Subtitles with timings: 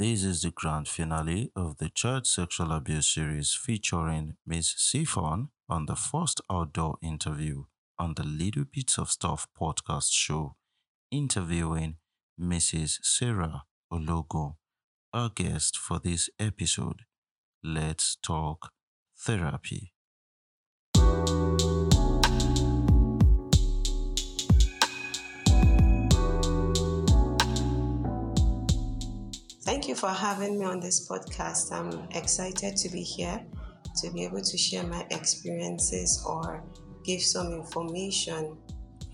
[0.00, 4.74] This is the grand finale of the Child Sexual Abuse series featuring Ms.
[4.78, 7.64] Sifon on the first outdoor interview
[7.98, 10.56] on the Little Bits of Stuff podcast show,
[11.10, 11.96] interviewing
[12.40, 13.00] Mrs.
[13.02, 14.54] Sarah Ologun.
[15.12, 17.02] Our guest for this episode.
[17.62, 18.72] Let's talk
[19.18, 19.92] therapy.
[29.70, 31.70] Thank you for having me on this podcast.
[31.70, 33.40] I'm excited to be here
[33.98, 36.64] to be able to share my experiences or
[37.04, 38.56] give some information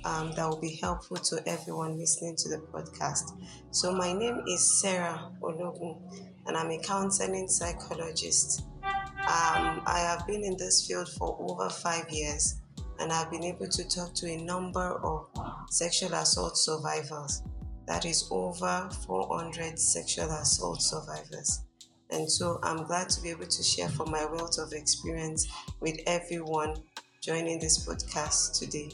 [0.07, 3.39] um, that will be helpful to everyone listening to the podcast.
[3.71, 6.01] So, my name is Sarah Ologun,
[6.47, 8.63] and I'm a counseling psychologist.
[8.83, 12.63] Um, I have been in this field for over five years,
[12.99, 15.29] and I've been able to talk to a number of
[15.69, 17.43] sexual assault survivors.
[17.87, 21.63] That is over 400 sexual assault survivors.
[22.11, 25.47] And so I'm glad to be able to share from my wealth of experience
[25.81, 26.77] with everyone
[27.21, 28.91] joining this podcast today.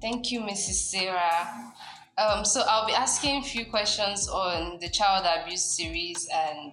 [0.00, 0.90] Thank you, Mrs.
[0.90, 1.72] Sarah.
[2.18, 6.72] Um, so I'll be asking a few questions on the child abuse series, and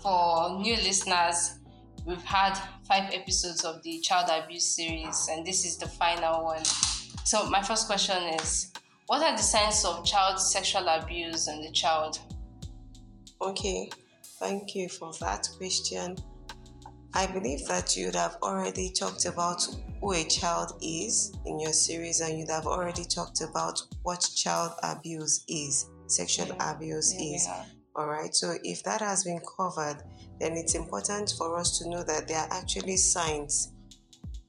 [0.00, 1.58] for new listeners,
[2.06, 2.54] we've had
[2.88, 6.64] five episodes of the child abuse series, and this is the final one.
[7.24, 8.72] So my first question is,
[9.10, 12.20] what are the signs of child sexual abuse in the child?
[13.42, 13.90] Okay,
[14.38, 16.16] thank you for that question.
[17.12, 19.66] I believe that you'd have already talked about
[20.00, 24.74] who a child is in your series, and you'd have already talked about what child
[24.84, 26.72] abuse is, sexual yeah.
[26.72, 27.48] abuse yeah, is.
[27.96, 30.04] All right, so if that has been covered,
[30.38, 33.72] then it's important for us to know that there are actually signs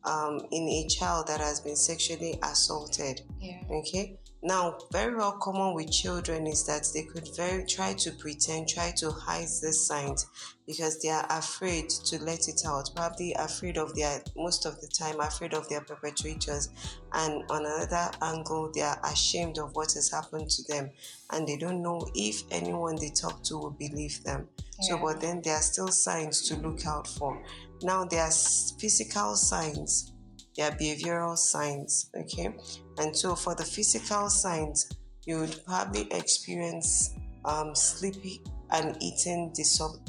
[0.03, 3.21] um, in a child that has been sexually assaulted.
[3.39, 3.61] Yeah.
[3.71, 8.67] Okay, now, very well common with children is that they could very try to pretend,
[8.67, 10.25] try to hide the signs
[10.65, 12.89] because they are afraid to let it out.
[12.95, 16.69] Probably afraid of their most of the time afraid of their perpetrators,
[17.13, 20.89] and on another angle, they are ashamed of what has happened to them,
[21.31, 24.47] and they don't know if anyone they talk to will believe them.
[24.81, 24.89] Yeah.
[24.89, 27.39] So, but then there are still signs to look out for.
[27.83, 30.10] Now, there are physical signs
[30.57, 32.09] their behavioral signs.
[32.15, 32.55] Okay,
[32.97, 34.89] and so for the physical signs,
[35.25, 37.13] you would probably experience
[37.45, 39.53] um, sleepy and eating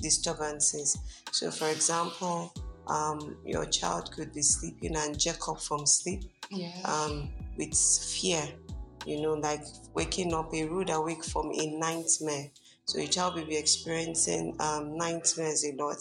[0.00, 0.96] disturbances.
[1.32, 2.52] So, for example,
[2.86, 6.80] um, your child could be sleeping and jerk up from sleep yeah.
[6.84, 8.42] um, with fear,
[9.06, 9.64] you know, like
[9.94, 12.50] waking up a rude awake from a nightmare.
[12.84, 15.96] So, your child will be experiencing um, nightmares a lot.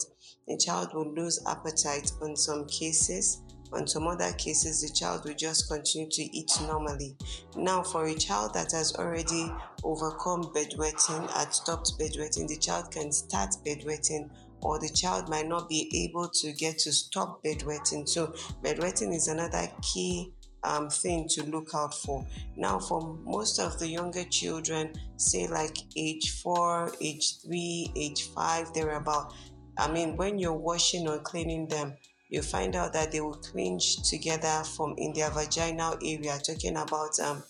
[0.48, 3.41] The child will lose appetite in some cases.
[3.72, 7.16] On some other cases, the child will just continue to eat normally.
[7.56, 9.50] Now, for a child that has already
[9.82, 15.68] overcome bedwetting, had stopped bedwetting, the child can start bedwetting or the child might not
[15.68, 18.08] be able to get to stop bedwetting.
[18.08, 20.32] So, bedwetting is another key
[20.64, 22.26] um, thing to look out for.
[22.56, 28.72] Now, for most of the younger children, say like age four, age three, age five,
[28.72, 29.34] they're about.
[29.78, 31.94] I mean, when you're washing or cleaning them,
[32.32, 37.20] you find out that they will clinch together from in their vaginal area, talking about
[37.20, 37.42] um,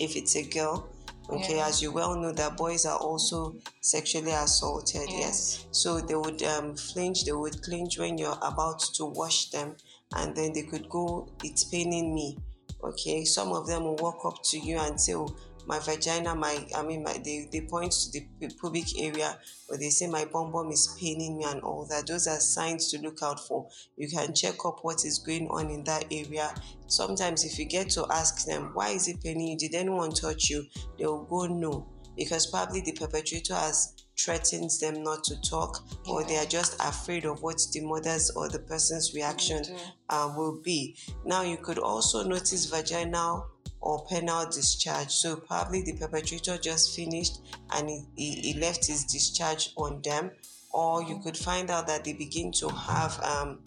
[0.00, 0.88] if it's a girl.
[1.30, 1.68] Okay, yeah.
[1.68, 5.08] as you well know, that boys are also sexually assaulted.
[5.08, 5.66] Yes, yes.
[5.70, 9.76] so they would um, flinch, they would clinch when you're about to wash them,
[10.16, 12.36] and then they could go, "It's paining me."
[12.82, 15.34] Okay, some of them will walk up to you and say, oh,
[15.66, 19.90] my vagina, my I mean, my they, they point to the pubic area, where they
[19.90, 22.06] say my bum bum is paining me and all that.
[22.06, 23.68] Those are signs to look out for.
[23.96, 26.54] You can check up what is going on in that area.
[26.86, 29.58] Sometimes, if you get to ask them, why is it paining you?
[29.58, 30.66] Did anyone touch you?
[30.98, 31.86] They will go no,
[32.16, 36.12] because probably the perpetrator has threatens them not to talk yeah.
[36.12, 39.64] or they are just afraid of what the mother's or the person's reaction
[40.08, 40.96] uh, will be.
[41.24, 43.46] Now, you could also notice vaginal
[43.84, 45.10] or penal discharge.
[45.10, 47.40] So probably the perpetrator just finished
[47.74, 50.30] and he, he, left his discharge on them,
[50.72, 53.58] or you could find out that they begin to have um,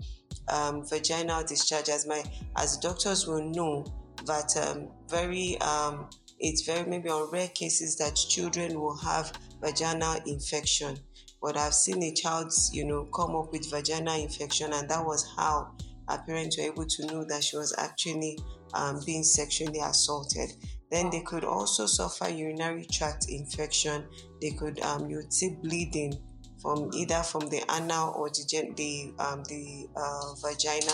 [0.51, 1.89] um, vaginal discharge.
[1.89, 2.23] As my
[2.55, 3.85] as doctors will know
[4.25, 6.09] that um, very um,
[6.39, 9.31] it's very maybe on rare cases that children will have
[9.61, 10.97] vaginal infection.
[11.43, 15.31] But I've seen a child, you know, come up with vaginal infection, and that was
[15.37, 15.73] how
[16.07, 18.39] our parents were able to know that she was actually
[18.73, 20.51] um, being sexually assaulted.
[20.91, 24.05] Then they could also suffer urinary tract infection.
[24.41, 26.17] They could um, you would see bleeding
[26.61, 30.93] from either from the anal or the the um, the uh, vagina.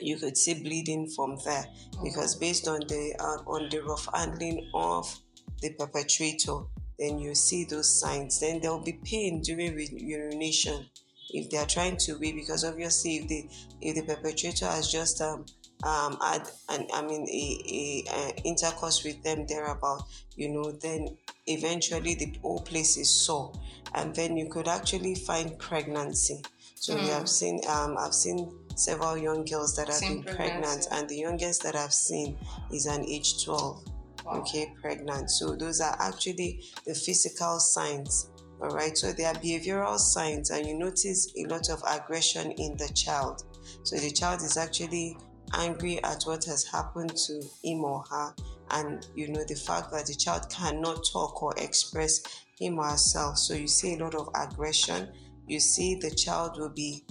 [0.00, 1.66] You could see bleeding from there
[2.02, 5.20] because based on the uh, on the rough handling of
[5.60, 6.60] the perpetrator,
[6.98, 8.40] then you see those signs.
[8.40, 10.86] Then there will be pain during urination
[11.30, 13.48] if they are trying to wee, because obviously if the
[13.80, 15.46] if the perpetrator has just um
[15.82, 20.02] um had an I mean a, a, a intercourse with them thereabout,
[20.36, 21.16] you know, then
[21.46, 23.52] eventually the whole place is sore,
[23.94, 26.42] and then you could actually find pregnancy.
[26.76, 27.02] So mm.
[27.02, 27.26] we have hmm.
[27.26, 31.76] seen um I've seen several young girls that have been pregnant, and the youngest that
[31.76, 32.36] I've seen
[32.72, 33.84] is an age 12.
[34.24, 34.40] Wow.
[34.40, 35.30] Okay, pregnant.
[35.30, 38.30] So those are actually the physical signs.
[38.62, 38.96] All right.
[38.96, 43.44] So there are behavioral signs, and you notice a lot of aggression in the child.
[43.82, 45.18] So the child is actually
[45.54, 48.34] angry at what has happened to him or her,
[48.70, 52.20] and you know the fact that the child cannot talk or express
[52.58, 53.38] him or herself.
[53.38, 55.08] So you see a lot of aggression.
[55.46, 57.04] You see the child will be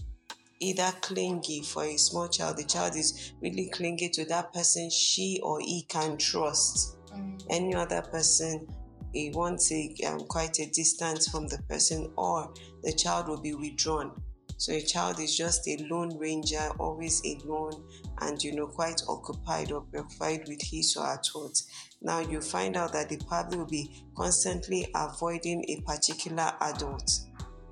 [0.60, 2.58] either clingy for a small child.
[2.58, 6.98] The child is really clingy to that person she or he can trust.
[7.14, 7.44] Mm.
[7.50, 8.68] Any other person,
[9.14, 13.54] he wants a, um, quite a distance from the person, or the child will be
[13.54, 14.12] withdrawn.
[14.58, 17.84] So a child is just a lone ranger, always alone,
[18.24, 21.68] and you know, quite occupied or preoccupied with his or her thoughts.
[22.02, 27.12] Now you find out that the probably will be constantly avoiding a particular adult.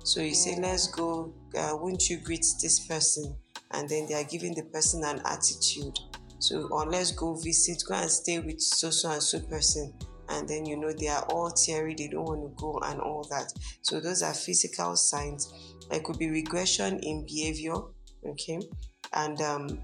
[0.04, 3.36] So you say, let's go, uh, won't you greet this person?
[3.70, 5.98] And then they are giving the person an attitude.
[6.38, 9.94] So, or let's go visit, go and stay with so so and so person.
[10.28, 13.26] And then you know they are all teary, they don't want to go and all
[13.30, 13.52] that.
[13.82, 15.52] So those are physical signs.
[15.90, 17.74] There could be regression in behavior,
[18.26, 18.60] okay,
[19.12, 19.80] and um,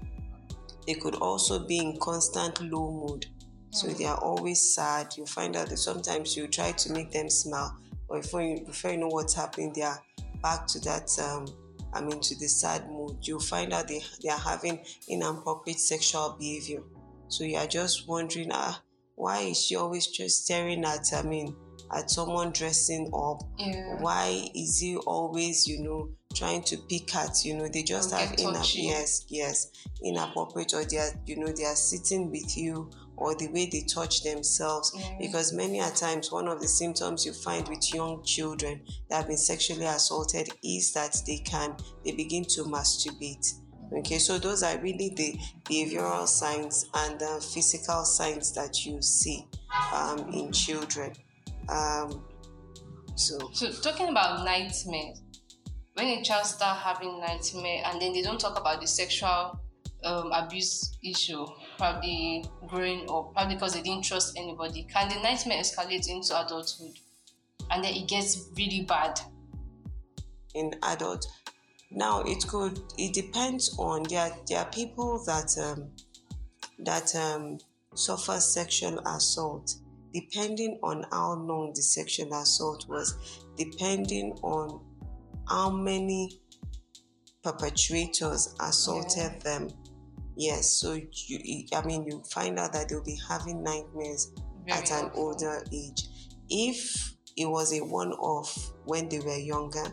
[0.89, 3.27] they could also be in constant low mood.
[3.69, 5.15] So they are always sad.
[5.15, 7.77] You find out that sometimes you try to make them smile,
[8.09, 10.01] but before you before you know what's happening, they are
[10.41, 11.45] back to that um,
[11.93, 16.35] I mean, to the sad mood, you'll find out they, they are having inappropriate sexual
[16.39, 16.81] behavior.
[17.27, 18.81] So you are just wondering, ah,
[19.13, 21.55] why is she always just staring at, I mean,
[21.95, 23.43] at someone dressing up?
[23.59, 24.01] Yeah.
[24.01, 28.33] Why is he always, you know, trying to pick at, you know, they just have
[28.33, 29.71] inappropriate, yes, yes,
[30.03, 33.81] inappropriate, or they are, you know, they are sitting with you or the way they
[33.81, 34.91] touch themselves.
[34.91, 35.19] Mm.
[35.19, 39.27] Because many a times, one of the symptoms you find with young children that have
[39.27, 43.53] been sexually assaulted is that they can, they begin to masturbate.
[43.91, 49.47] Okay, so those are really the behavioral signs and the physical signs that you see
[49.91, 51.11] um, in children.
[51.67, 52.23] Um,
[53.15, 55.21] so, so talking about nightmares,
[55.99, 59.59] when a child start having nightmare and then they don't talk about the sexual
[60.05, 61.45] um, abuse issue,
[61.77, 66.93] probably growing up, probably because they didn't trust anybody, can the nightmare escalate into adulthood?
[67.69, 69.19] And then it gets really bad.
[70.55, 71.27] In adult.
[71.91, 75.89] Now it could it depends on there there are people that um,
[76.79, 77.57] that um,
[77.93, 79.75] suffer sexual assault
[80.13, 83.15] depending on how long the sexual assault was,
[83.57, 84.81] depending on
[85.49, 86.39] how many
[87.43, 89.39] perpetrators assaulted yeah.
[89.39, 89.69] them
[90.39, 94.31] Yes, so you, I mean, you find out that they'll be having nightmares
[94.65, 96.07] Very at an older age.
[96.49, 99.83] If it was a one off when they were younger,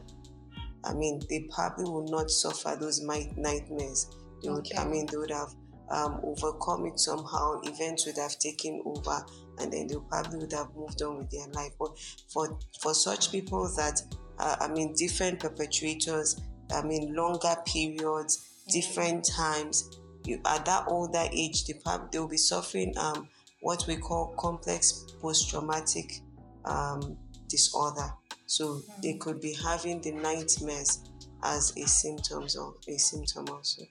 [0.84, 4.06] I mean, they probably would not suffer those nightmares.
[4.40, 4.76] They would, okay.
[4.78, 5.52] I mean, they would have
[5.90, 7.60] um, overcome it somehow.
[7.64, 9.26] Events would have taken over,
[9.58, 11.72] and then they probably would have moved on with their life.
[11.76, 11.98] But
[12.32, 14.00] for for such people that,
[14.38, 16.40] uh, I mean, different perpetrators,
[16.74, 18.72] I mean, longer periods, mm-hmm.
[18.72, 21.74] different times, you, at that older age, they,
[22.10, 23.28] they will be suffering um,
[23.60, 26.20] what we call complex post-traumatic
[26.64, 27.16] um,
[27.48, 28.12] disorder.
[28.46, 29.00] So mm-hmm.
[29.02, 31.04] they could be having the nightmares
[31.42, 33.82] as a symptoms of a symptom also.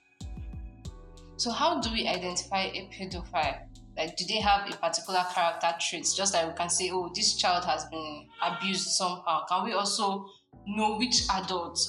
[1.38, 3.68] So how do we identify a pedophile?
[3.98, 6.16] Like, do they have a particular character traits?
[6.16, 9.46] Just like we can say, oh, this child has been abused somehow.
[9.48, 10.26] Can we also
[10.68, 11.80] know which adult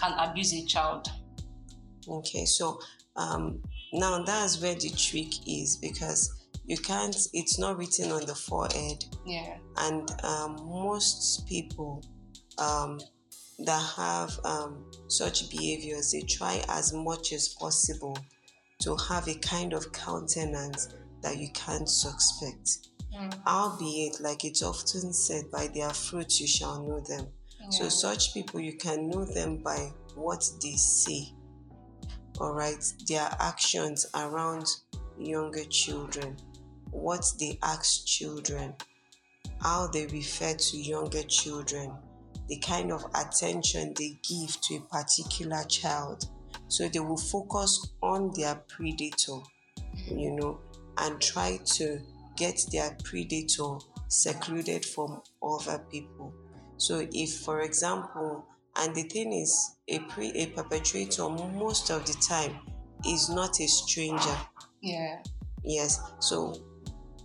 [0.00, 1.08] can abuse a child?
[2.08, 2.80] Okay, so
[3.16, 3.60] um,
[3.92, 9.04] now that's where the trick is because you can't, it's not written on the forehead.
[9.26, 9.56] Yeah.
[9.78, 12.04] And um, most people
[12.58, 13.00] um,
[13.58, 18.16] that have um, such behaviors, they try as much as possible
[18.82, 20.88] to have a kind of countenance
[21.22, 22.88] that you can't suspect.
[23.14, 23.34] Mm.
[23.46, 27.26] Albeit, like it's often said, by their fruits you shall know them.
[27.60, 27.70] Yeah.
[27.70, 31.32] So, such people, you can know them by what they say
[32.40, 34.66] all right, their actions around
[35.18, 36.36] younger children,
[36.90, 38.74] what they ask children,
[39.60, 41.92] how they refer to younger children,
[42.48, 46.28] the kind of attention they give to a particular child.
[46.68, 49.38] So they will focus on their predator,
[50.06, 50.60] you know,
[50.98, 52.00] and try to
[52.36, 53.78] get their predator
[54.08, 56.32] secluded from other people.
[56.76, 62.14] So, if, for example, and the thing is, a pre a perpetrator most of the
[62.26, 62.56] time
[63.06, 64.36] is not a stranger.
[64.80, 65.22] Yeah.
[65.64, 66.00] Yes.
[66.20, 66.54] So,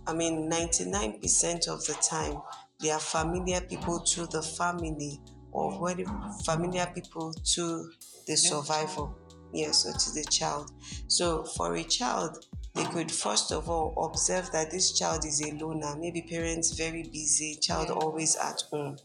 [0.06, 2.42] I mean, 99% of the time,
[2.80, 5.20] they are familiar people to the family
[5.52, 6.04] or very
[6.44, 7.90] familiar people to
[8.26, 9.08] the survivor.
[9.52, 10.72] Yes, or to the child.
[11.06, 15.52] So, for a child, they could first of all observe that this child is a
[15.52, 18.96] loner, maybe parents very busy, child always at home.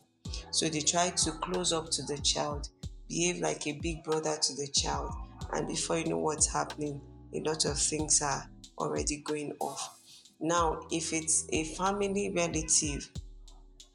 [0.52, 2.70] So they try to close up to the child,
[3.08, 5.12] behave like a big brother to the child,
[5.54, 7.02] and before you know what's happening,
[7.34, 10.00] a lot of things are already going off.
[10.40, 13.10] Now, if it's a family relative,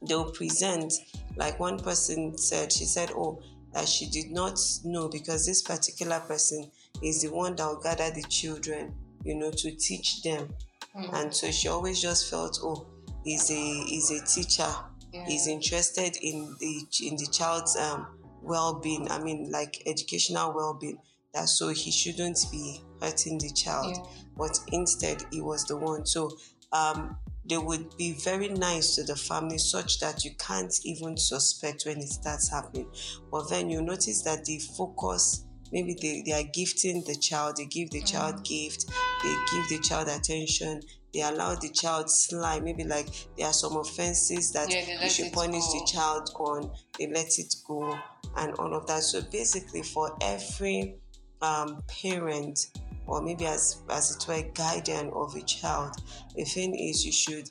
[0.02, 0.92] they'll present
[1.36, 3.40] like one person said, she said, Oh,
[3.72, 6.70] that she did not know because this particular person
[7.02, 10.48] is the one that will gather the children, you know, to teach them.
[10.96, 11.12] Mm.
[11.14, 12.86] And so she always just felt, oh,
[13.24, 14.72] he's a he's a teacher.
[15.12, 15.24] Yeah.
[15.26, 18.06] He's interested in the in the child's um,
[18.42, 19.10] well-being.
[19.10, 20.98] I mean, like educational well-being.
[21.32, 24.22] That so he shouldn't be hurting the child, Yeah.
[24.36, 26.06] but instead he was the one.
[26.06, 26.30] So
[26.72, 27.16] um,
[27.48, 31.98] they would be very nice to the family, such that you can't even suspect when
[31.98, 32.88] it starts happening.
[33.32, 35.44] But then you notice that the focus.
[35.72, 38.84] Maybe they, they are gifting the child, they give the child gift,
[39.24, 42.62] they give the child attention, they allow the child slide.
[42.62, 45.80] Maybe like there are some offenses that Yeah, you should punish go.
[45.80, 47.98] the child on, they let it go,
[48.36, 49.02] and all of that.
[49.02, 50.96] So basically, for every
[51.40, 52.66] um, parent,
[53.06, 55.96] or maybe as as it were, guardian of a child,
[56.36, 57.50] the thing is you should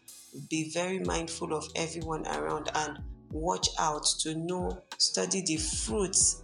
[0.50, 3.00] be very mindful of everyone around and
[3.32, 6.43] watch out to know, study the fruits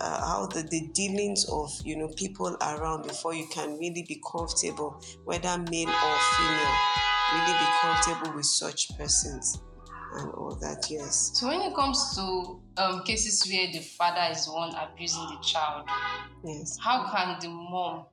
[0.00, 4.20] uh, how the, the dealings of you know people around before you can really be
[4.30, 6.76] comfortable whether male or female
[7.32, 9.60] really be comfortable with such persons
[10.16, 14.46] and all that yes So when it comes to um, cases where the father is
[14.46, 15.88] the one abusing the child,
[16.44, 18.06] yes how can the mom?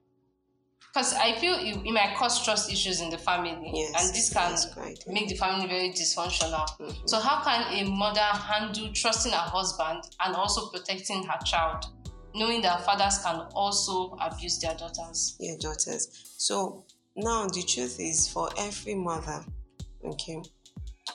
[0.94, 4.30] Because I feel it, it might cause trust issues in the family, yes and this
[4.34, 6.68] can right make the family very dysfunctional.
[6.80, 7.08] Mhm.
[7.10, 11.86] So how can a mother handle trusting her husband and also protecting her child,
[12.36, 15.36] knowing that fathers can also abuse their daughters?
[15.40, 16.08] your daughters
[16.38, 16.84] so
[17.16, 19.44] now the truth is for every mother
[20.06, 20.42] okay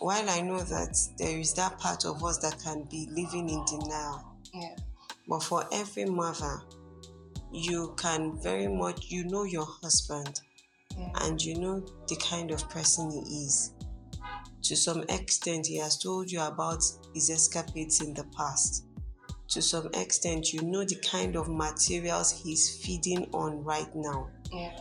[0.00, 3.64] while i know that there is that part of us that can be living in
[3.64, 4.23] denial
[4.54, 4.76] Yeah.
[5.28, 6.62] But for every mother,
[7.52, 10.40] you can very much, you know your husband
[10.96, 11.10] Yeah.
[11.22, 13.72] and you know the kind of person he is.
[14.62, 16.82] To some extent, he has told you about
[17.14, 18.84] his escapades in the past.
[19.48, 24.28] To some extent, you know the kind of materials he's feeding on right now.
[24.52, 24.76] Yeah.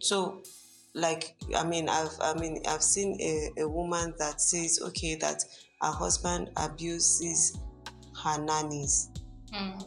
[0.00, 0.42] So,
[0.94, 5.44] like, I mean, I've, I mean, I've seen a, a woman that says, okay, that
[5.82, 7.58] her husband abuses
[8.22, 9.10] her nannies
[9.52, 9.84] Mm.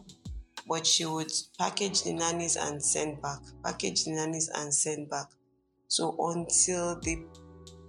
[0.67, 5.27] But she would package the nannies and send back, package the nannies and send back.
[5.87, 7.25] So until the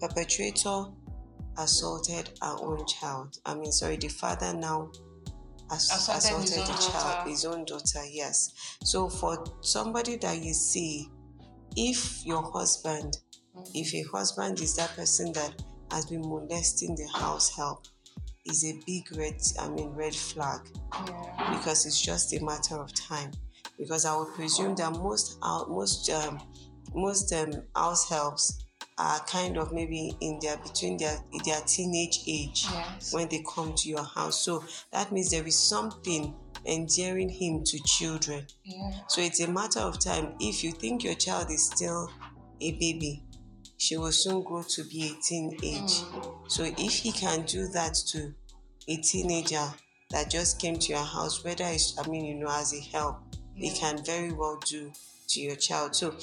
[0.00, 0.84] perpetrator
[1.56, 4.90] assaulted her own child, I mean, sorry, the father now
[5.70, 7.30] ass- Assaulted assaulted the child, daughter.
[7.30, 8.52] his own daughter, yes.
[8.84, 11.08] So for somebody that you see,
[11.76, 13.18] if your husband,
[13.74, 17.86] if a husband is that person that has been molesting the house help,
[18.48, 20.60] is a big red, I mean, red flag
[21.06, 21.56] Yeah.
[21.56, 23.30] because it's just a matter of time.
[23.78, 25.38] Because I would presume that most
[25.68, 26.40] most um,
[26.94, 28.64] most um, house helps
[28.96, 33.12] are kind of maybe in their between their their teenage age Yes.
[33.12, 34.42] when they come to your house.
[34.44, 36.34] So that means there is something
[36.66, 38.44] endearing him to children.
[38.64, 38.90] Yeah.
[39.08, 40.34] So it's a matter of time.
[40.40, 42.10] If you think your child is still
[42.60, 43.22] a baby,
[43.76, 45.62] she will soon grow to be a teenage.
[46.02, 46.50] Mm.
[46.50, 48.34] So if he can do that to
[48.88, 49.66] a teenager
[50.10, 53.18] that just came to your house, whether it's I mean, you know, as a help,
[53.54, 53.74] he Yeah.
[53.74, 54.90] can very well do
[55.28, 55.94] to your child.
[55.94, 56.14] So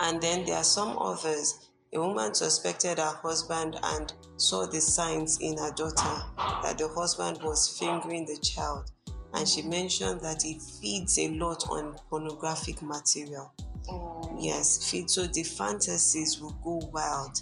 [0.00, 1.68] and then there are some others.
[1.94, 6.22] A woman suspected her husband and saw the signs in her daughter
[6.62, 8.90] that the husband was fingering the child.
[9.34, 13.52] And she mentioned that he feeds a lot on pornographic material.
[13.88, 14.36] Oh.
[14.38, 17.40] Yes, feed so the fantasies will go wild.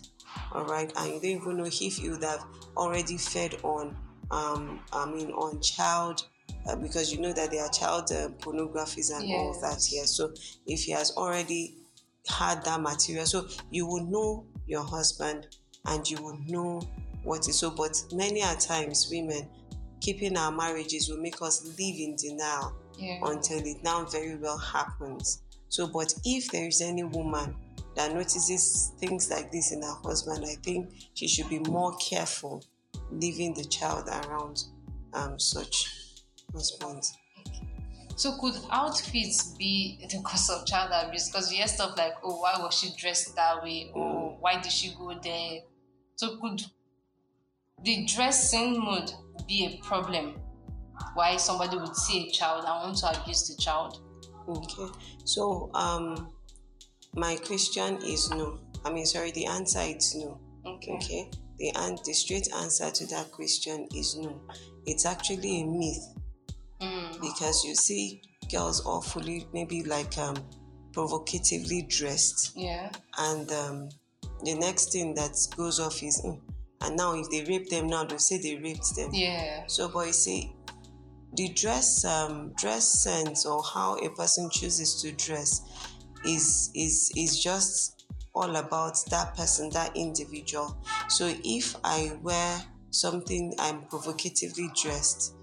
[0.53, 2.45] All right, and you don't even know if you would have
[2.77, 3.97] already fed on,
[4.31, 6.27] um, I mean, on child,
[6.69, 9.75] uh, because you know that there are child uh, pornographies and all of that.
[9.75, 9.93] Yes.
[9.93, 10.33] Yes, so
[10.67, 11.77] if he has already
[12.29, 15.47] had that material, so you will know your husband
[15.87, 16.81] and you will know
[17.23, 17.71] what is so.
[17.71, 19.49] But many a times, women
[20.01, 23.19] keeping our marriages will make us live in denial Yeah.
[23.23, 25.43] until it now very well happens.
[25.69, 27.55] So, but if there is any woman
[27.97, 32.65] that notices things like this in her husband, I think she should be more careful
[33.11, 34.65] leaving the child around
[35.13, 35.89] um, such
[36.53, 37.17] husbands.
[38.17, 41.31] So could outfits be the cause of child abuse?
[41.31, 44.73] Because we hear stuff like, "Oh, why was she dressed that way?" or "Why did
[44.73, 45.61] she go there?"
[46.17, 46.63] So could
[47.83, 49.11] the dressing mode
[49.49, 50.35] be a problem?
[51.15, 54.03] Why somebody would see a child and want to abuse the child?
[54.47, 54.93] Okay,
[55.25, 56.31] so um,
[57.15, 58.59] my question is no.
[58.85, 60.39] I mean, sorry, the answer is no.
[60.67, 60.93] Okay.
[60.93, 64.41] Okay, the an- the straight answer to that question is no.
[64.87, 66.05] It's actually a myth
[66.81, 67.21] Mm.
[67.21, 70.35] because you see girls awfully maybe like um
[70.95, 72.91] provocatively dressed Yeah.
[73.19, 73.89] and um
[74.45, 76.41] the next thing that goes off is "Mm,
[76.81, 79.67] and now if they rape them now they'll say they raped them Yeah.
[79.67, 80.53] so but you see
[81.35, 85.61] the dress um dress sense or how a person chooses to dress
[86.25, 88.00] is is is just
[88.35, 90.77] all about that person that individual
[91.09, 92.61] so if i wear
[92.91, 95.35] something i'm provocatively dressed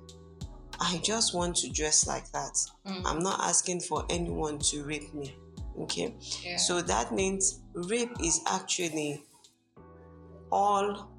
[0.80, 2.54] i just want to dress like that
[2.86, 3.02] Mm.
[3.06, 5.36] i'm not asking for anyone to rape me
[5.80, 6.14] okay
[6.44, 6.58] Yeah.
[6.58, 9.24] so that means rape is actually
[10.52, 11.10] all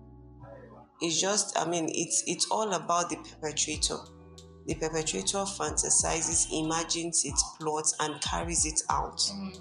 [1.01, 3.99] it's just I mean it's it's all about the perpetrator.
[4.67, 9.19] The perpetrator fantasizes, imagines it, plots, and carries it out.
[9.19, 9.57] Mm.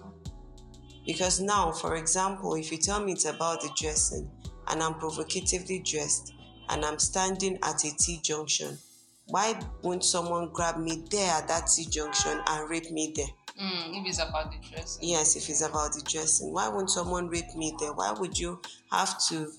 [1.07, 4.29] Because now, for example, if you tell me it's about the dressing
[4.67, 6.33] and I'm provocatively dressed
[6.67, 8.77] and I'm standing at a T junction,
[9.27, 13.25] why won't someone grab me there at that T junction and rape me there?
[13.57, 14.01] Mm.
[14.01, 15.07] If it's about the dressing.
[15.07, 16.53] Yes, if it's about the dressing.
[16.53, 17.93] Why won't someone rape me there?
[17.93, 18.61] Why would you
[18.91, 19.49] have to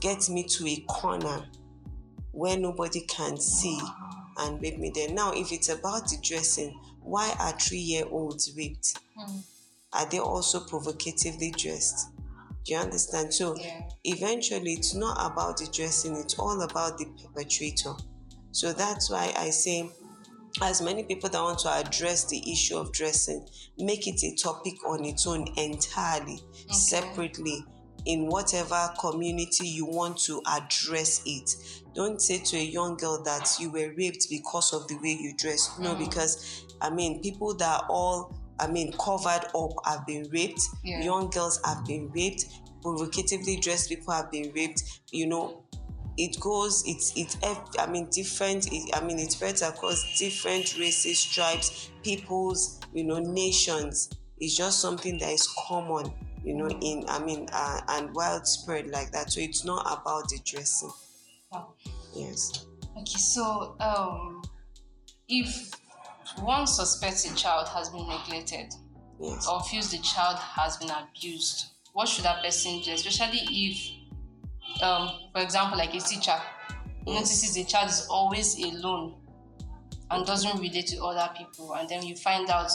[0.00, 1.46] get me to a corner
[2.32, 3.80] where nobody can see
[4.38, 5.08] and rape me there?
[5.10, 8.98] Now, if it's about the dressing, why are three year olds raped?
[9.16, 9.42] Mm.
[9.92, 12.08] Are they also provocatively dressed?
[12.64, 13.32] Do you understand?
[13.32, 13.82] So, Yeah.
[14.04, 17.94] eventually, it's not about the dressing, it's all about the perpetrator.
[18.52, 19.90] So, that's why I say,
[20.60, 23.46] as many people that want to address the issue of dressing,
[23.78, 27.64] make it a topic on its own entirely, separately,
[28.06, 31.50] in whatever community you want to address it.
[31.94, 35.34] Don't say to a young girl that you were raped because of the way you
[35.36, 35.70] dress.
[35.78, 35.98] No, Mm.
[35.98, 40.60] because I mean, people that are all, I mean, covered up have been raped.
[40.82, 41.02] Yeah.
[41.02, 42.46] Young girls have been raped.
[42.82, 44.82] Provocatively dressed people have been raped.
[45.10, 45.64] You know,
[46.16, 50.78] it goes it's it's ev- i mean different it, i mean it spreads across different
[50.78, 56.10] races tribes peoples you know nations it's just something that is common
[56.42, 60.38] you know in i mean uh, and widespread like that so it's not about the
[60.44, 60.90] dressing
[61.52, 61.74] Wow.
[62.14, 62.66] yes
[62.96, 64.42] Okay, so um,
[65.28, 65.72] if
[66.42, 68.74] one suspects a child has been neglected.
[69.20, 69.48] Yes.
[69.48, 72.92] Or feels the child has been abused, what should that person do?
[72.92, 76.38] Especially if, um, for example, like a teacher?
[77.06, 79.14] Notices the child is always alone
[80.10, 82.70] and doesn't relate to other people, and then you find out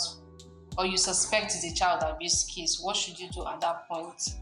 [0.78, 4.36] or you suspect it's a child abuse case, what should you do at that point?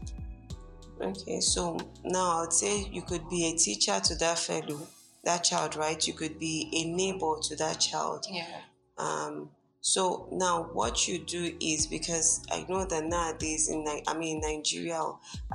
[1.02, 4.86] okay so now i'd say you could be a teacher to that fellow
[5.24, 6.06] that child right?
[6.06, 8.26] You could be a neighbor to that child.
[8.30, 8.46] Yeah.
[9.00, 9.50] Um,
[9.82, 15.02] so now what you do is because I know that nowadays in I mean Nigeria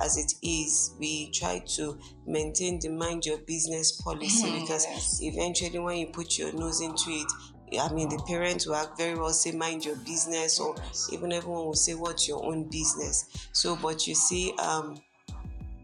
[0.02, 5.18] as it is, we try to maintain the mind your business policy because Yes.
[5.22, 9.14] eventually when you put your nose into it, I mean the parents will act very
[9.18, 10.74] well say mind your business or
[11.12, 13.48] even everyone will say what's your own business.
[13.52, 15.00] So but you see um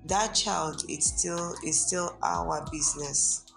[0.04, 3.51] that child it's still it's still our business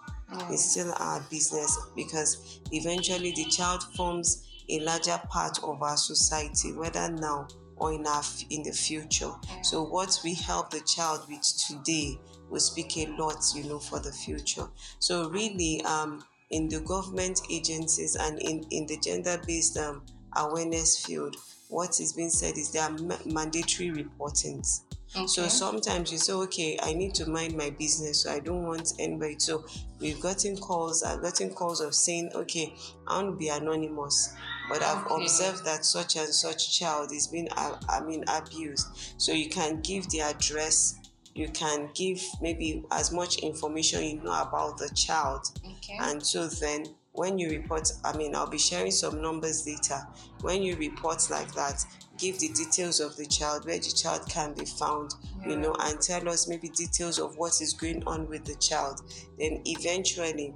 [0.50, 6.72] It's still our business because eventually the child forms a larger part of our society
[6.72, 9.32] whether now or in our f- in the future.
[9.62, 13.98] So what we help the child with today will speak a lot you know for
[14.00, 14.68] the future.
[14.98, 20.04] So really um in the government agencies and in in the gender-based um,
[20.36, 21.36] awareness field
[21.68, 24.82] what is being said is there are ma- mandatory reportings
[25.26, 28.92] so sometimes you say, okay, I need to mind my business, so I don't want
[28.98, 29.36] anybody.
[29.38, 29.64] So
[30.00, 31.02] we've gotten calls.
[31.02, 32.74] I've gotten calls of saying, okay,
[33.06, 34.34] I want to be anonymous,
[34.68, 35.22] but I've Okay.
[35.24, 38.86] observed that such and such child is being, I mean, abused.
[39.16, 40.96] So you can give the address.
[41.34, 45.98] You can give maybe as much information you know about the child, okay.
[46.00, 50.00] and so then when you report, I mean, I'll be sharing some numbers later.
[50.40, 51.84] When you report like that,
[52.18, 55.14] give the details of the child, where the child can be found,
[55.46, 59.00] you know, and tell us maybe details of what is going on with the child.
[59.38, 60.54] Then eventually,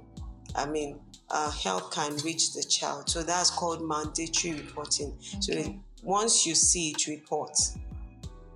[0.55, 3.09] I mean, uh, help can reach the child.
[3.09, 5.17] So that's called mandatory reporting.
[5.39, 7.57] So once you see it, report.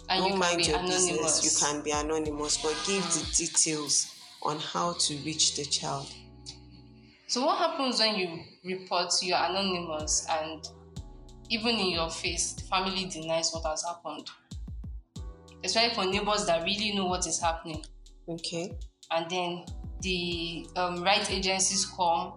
[0.09, 1.09] And don't can mind your anonymous.
[1.09, 1.61] business.
[1.61, 4.13] You can be anonymous, but give the details
[4.43, 6.07] on how to reach the child.
[7.27, 10.67] So what happens when you report you're anonymous and
[11.49, 14.29] even in your face, the family denies what has happened?
[15.63, 17.83] Especially for neighbors that really know what is happening.
[18.27, 18.77] Okay.
[19.11, 19.65] And then
[20.01, 22.33] the um, right agencies come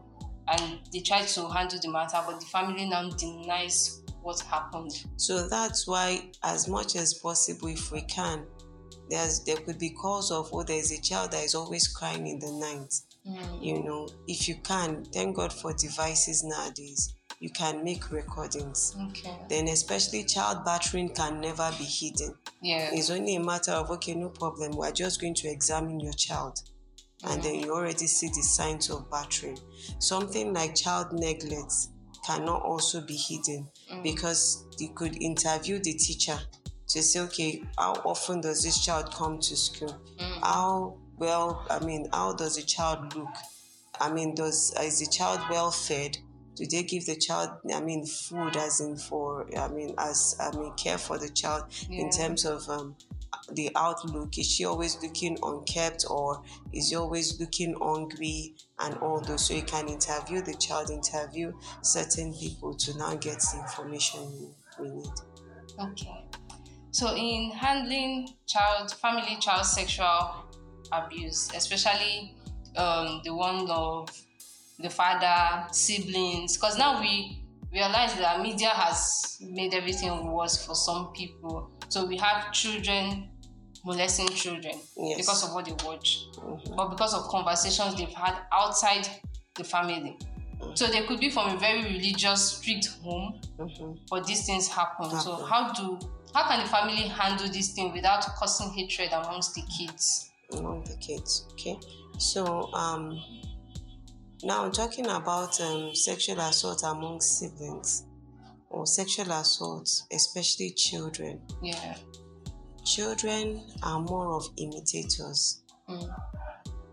[0.49, 5.05] and they try to handle the matter, but the family now denies what happened.
[5.17, 8.47] So that's why, as much as possible, if we can,
[9.11, 12.39] there's there could be calls of oh, there's a child that is always crying in
[12.39, 12.95] the night.
[13.61, 17.15] You know, if you can, thank God for devices nowadays.
[17.41, 18.97] You can make recordings.
[19.11, 19.37] Okay.
[19.49, 22.35] Then, especially child battering can never be hidden.
[22.61, 22.91] Yeah.
[22.93, 24.73] It's only a matter of okay, no problem.
[24.73, 26.61] We're just going to examine your child,
[27.25, 29.59] and then you already see the signs of battering.
[30.01, 31.73] Something like child neglect
[32.27, 34.03] cannot also be hidden mm.
[34.03, 36.39] because they could interview the teacher
[36.89, 39.97] to say, okay, how often does this child come to school?
[40.19, 40.41] Mm.
[40.43, 43.29] How well, I mean, how does the child look?
[44.01, 46.19] I mean, does is the child well fed?
[46.59, 50.57] Do they give the child, I mean, food as in for, I mean, as I
[50.57, 52.97] mean, care for the child in terms of um,
[53.53, 54.37] the outlook?
[54.39, 56.43] Is she always looking unkept or
[56.73, 59.47] is she always looking hungry and all those?
[59.47, 64.89] So you can interview the child, interview certain people to now get the information we
[64.91, 65.07] need.
[65.79, 66.25] Okay.
[66.91, 70.35] So in handling child, family child sexual
[70.91, 72.35] abuse, especially
[72.77, 74.11] um, the one of
[74.79, 81.13] the father, siblings, because now we realize that media has made everything worse for some
[81.13, 81.71] people.
[81.89, 83.31] So we have children
[83.85, 85.17] molesting children Yes.
[85.19, 86.77] because of what they watch, Mhm.
[86.77, 89.09] but because of conversations they've had outside
[89.55, 90.17] the family.
[90.75, 93.99] So they could be from a very religious, strict home, Mhm.
[94.11, 95.11] but these things happen.
[95.21, 95.99] So how do
[96.35, 100.31] how can the family handle this thing without causing hatred amongst the kids?
[100.53, 101.45] among the kids.
[101.53, 101.79] Okay,
[102.19, 103.21] so um,
[104.43, 108.05] now I'm talking about um, sexual assault among siblings
[108.71, 111.41] or sexual assault, especially children.
[111.63, 111.97] Yeah.
[112.85, 115.63] Children are more of imitators.
[115.89, 116.15] Mm.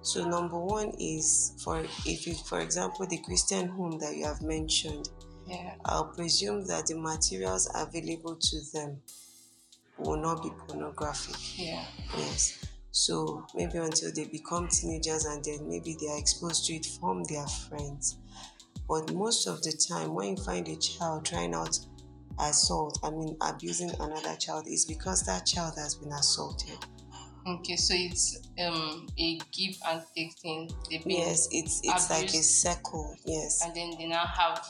[0.01, 4.41] So number one is for if you, for example, the Christian home that you have
[4.41, 5.09] mentioned,
[5.47, 5.75] Yeah.
[5.85, 9.01] I'll presume that the materials available to them
[9.97, 11.35] will not be pornographic.
[11.57, 11.85] Yeah.
[12.17, 12.57] Yes.
[12.95, 17.25] So maybe until they become teenagers and then maybe they are exposed to it from
[17.25, 18.19] their friends.
[18.87, 21.77] But most of the time, when you find a child trying out
[22.39, 26.77] assault, I mean abusing another child, is because that child has been assaulted.
[27.45, 30.71] Okay, so it's um a give and take thing.
[30.89, 33.13] Yes, it's it's like a circle.
[33.25, 34.65] Yes, and then they now have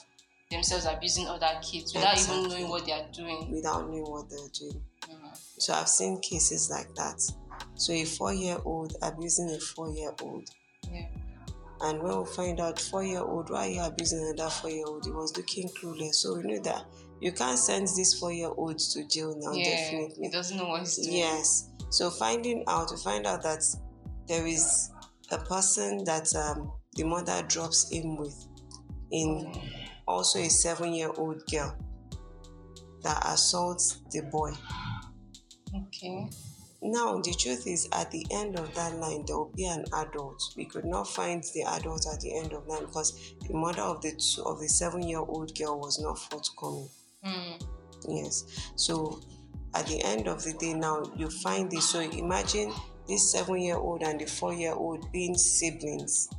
[0.49, 3.51] themselves abusing other kids without even knowing what they are doing.
[3.51, 4.81] without knowing what they're doing.
[5.03, 5.37] Mm.
[5.59, 7.21] So I've seen cases like that.
[7.75, 10.49] So a four-year-old abusing a four-year-old.
[10.91, 11.07] Yeah.
[11.81, 14.85] And when we find out four year old, why are you abusing another four year
[14.87, 15.05] old?
[15.05, 16.15] He was looking clueless.
[16.15, 16.85] So we knew that
[17.19, 19.63] you can't send this four year old to jail now, yeah.
[19.65, 20.25] definitely.
[20.25, 21.17] He doesn't know what he's doing.
[21.17, 21.69] Yes.
[21.89, 23.63] So finding out, to find out that
[24.27, 24.89] there is
[25.31, 28.47] a person that um, the mother drops in with,
[29.11, 29.53] in
[30.07, 31.75] also a seven year old girl
[33.03, 34.51] that assaults the boy.
[35.75, 36.29] Okay.
[36.87, 40.53] Now, the truth is, at the end of that line, there will be an adult.
[40.55, 44.01] We could not find the adult at the end of that because the mother of
[44.01, 46.87] the two, of the seven-year-old girl was not forthcoming.
[47.25, 47.65] Mm.
[48.07, 48.69] Yes.
[48.75, 49.19] So,
[49.73, 51.89] at the end of the day, now you find this.
[51.89, 52.71] So, imagine
[53.07, 56.29] this seven-year-old and the four-year-old being siblings.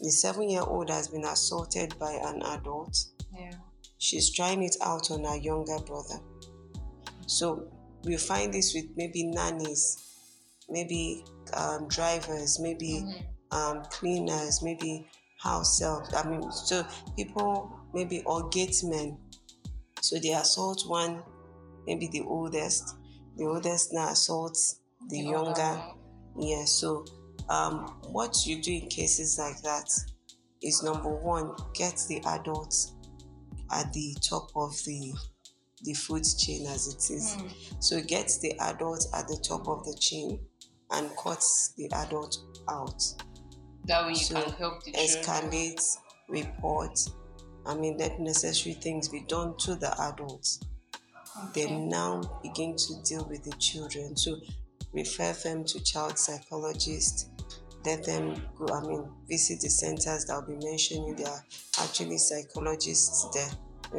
[0.00, 3.54] The seven-year-old has been assaulted by an adult Yeah.
[3.98, 6.18] she's trying it out on her younger brother.
[7.26, 7.68] So
[8.04, 10.16] we find this with maybe nannies,
[10.68, 13.04] maybe um, drivers, maybe
[13.50, 15.06] um, cleaners, maybe
[15.40, 16.04] house help.
[16.14, 16.86] I mean, so
[17.16, 19.18] people maybe or gatemen.
[20.00, 21.22] So they assault one,
[21.86, 22.96] maybe the oldest.
[23.36, 25.48] The oldest now assaults the, The younger.
[25.48, 25.82] older.
[26.38, 27.04] Yeah, so
[27.48, 29.88] um, what you do in cases like that
[30.62, 32.94] is number one, get the adults
[33.70, 35.12] at the top of the
[35.84, 37.36] the food chain as it is.
[37.36, 37.52] Mm.
[37.78, 40.40] So get the adult at the top of the chain
[40.90, 41.42] and cut
[41.76, 43.02] the adult out.
[43.84, 45.24] That way you So, can help the children.
[45.24, 45.96] Escalate,
[46.28, 46.98] report.
[47.66, 50.60] I mean, let necessary things be done to the adults.
[51.48, 51.66] Okay.
[51.66, 54.16] Then now begin to deal with the children.
[54.16, 54.36] So
[54.92, 57.28] refer them to child psychologists.
[57.84, 61.16] Let them go, I mean, visit the centers that I'll be mentioning.
[61.16, 61.44] There are
[61.82, 63.50] actually psychologists there,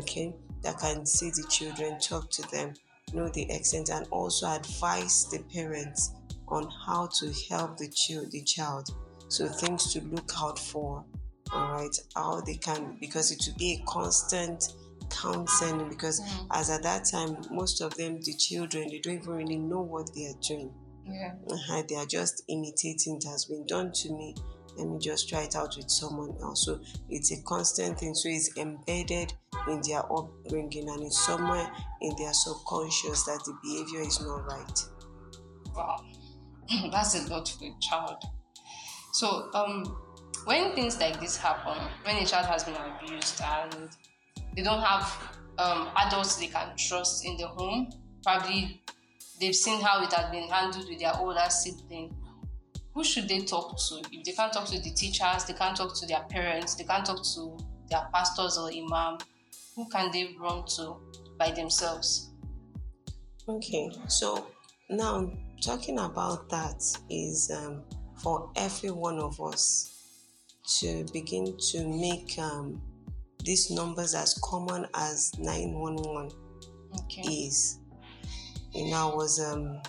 [0.02, 0.34] okay,
[0.66, 2.74] that can see the children, talk to them,
[3.14, 6.12] know the extent and also advise the parents
[6.48, 8.90] on how to help the child the child
[9.30, 11.04] so things to look out for
[11.54, 14.74] all right how they can because it will be a constant
[15.10, 16.48] counseling because Mm.
[16.52, 20.14] as at that time most of them the children they don't even really know what
[20.14, 20.72] they are doing
[21.06, 21.34] Yeah.
[21.50, 24.36] uh, they are just imitating it has been done to me
[24.78, 28.30] let me just try it out with someone else so it's a constant thing so
[28.30, 29.34] it's embedded
[29.68, 31.70] in their upbringing and it's somewhere
[32.02, 34.82] in their subconscious that the behavior is not right
[35.76, 36.04] Wow.
[36.92, 38.24] That's a lot for a child.
[39.14, 39.98] So, um,
[40.46, 43.90] when things like this happen, when a child has been abused and
[44.56, 45.04] they don't have
[45.58, 47.92] um, adults they can trust in the home,
[48.24, 48.82] probably
[49.40, 52.16] they've seen how it has been handled with their older sibling.
[52.96, 54.02] Who should they talk to?
[54.12, 57.06] If they can't talk to the teachers, they can't talk to their parents, they can't
[57.06, 57.58] talk to
[57.90, 59.18] their pastors or imam,
[59.76, 60.96] who can they run to
[61.38, 62.32] by themselves?
[63.48, 64.48] Okay, so
[64.90, 65.30] now
[65.62, 67.84] talking about that is um,
[68.24, 69.92] for every one of us
[70.80, 72.82] to begin to make um,
[73.44, 76.32] these numbers as common as 911
[77.02, 77.22] Okay.
[77.22, 77.80] is.
[78.74, 79.82] You know, I was um,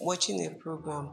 [0.00, 1.10] watching a program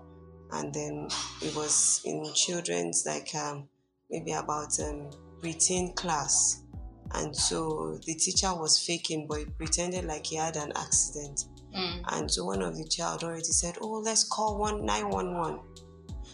[0.52, 1.08] and then
[1.42, 3.68] it was in children's like um,
[4.10, 5.10] maybe about um,
[5.42, 6.62] preteen class.
[7.14, 11.46] And so the teacher was faking, but he pretended like he had an accident.
[11.76, 12.02] Mm.
[12.10, 15.60] And so one of the child already said, "Oh, let's call one nine one one."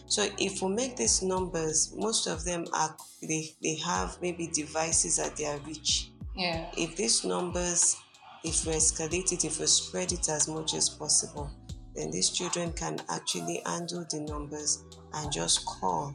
[0.06, 5.18] So if we make these numbers, most of them are they, they have maybe devices
[5.18, 6.10] at their reach.
[6.36, 6.70] Yeah.
[6.76, 7.96] If these numbers,
[8.44, 11.50] if we escalate it, if we spread it as much as possible,
[11.94, 16.14] then these children can actually handle the numbers and just call.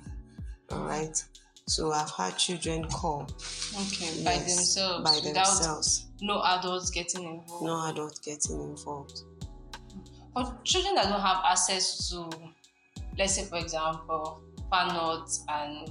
[0.71, 1.23] All right.
[1.67, 3.27] So I've had children call
[3.81, 4.23] Okay.
[4.23, 5.03] By themselves.
[5.03, 7.65] by without themselves, no adults getting involved.
[7.65, 9.21] no adult getting involved.
[10.33, 12.29] For children that don't have access to,
[13.17, 15.89] let's say, for example, far north and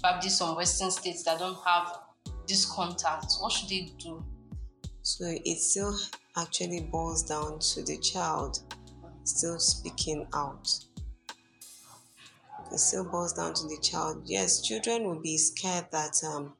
[0.00, 1.98] probably some western states that don't have
[2.46, 4.22] this contact, what should they do?
[5.02, 5.96] So it still
[6.36, 8.60] actually boils down to the child
[9.28, 10.68] still speaking out.
[12.72, 14.22] It still boils down to the child.
[14.24, 16.54] Yes, children will be scared that um,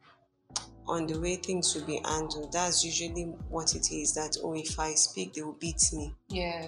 [0.86, 2.52] on the way things will be handled.
[2.52, 4.14] That's usually what it is.
[4.14, 6.14] That oh, if I speak, they will beat me.
[6.28, 6.66] Yeah.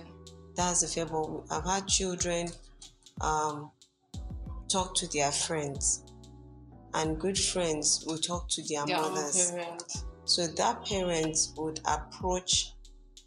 [0.57, 1.07] That's the fear.
[1.07, 2.49] But I've had children
[3.21, 3.71] um,
[4.69, 6.03] talk to their friends,
[6.95, 9.53] and good friends will talk to their, Their mothers.
[10.25, 12.73] So that parent would approach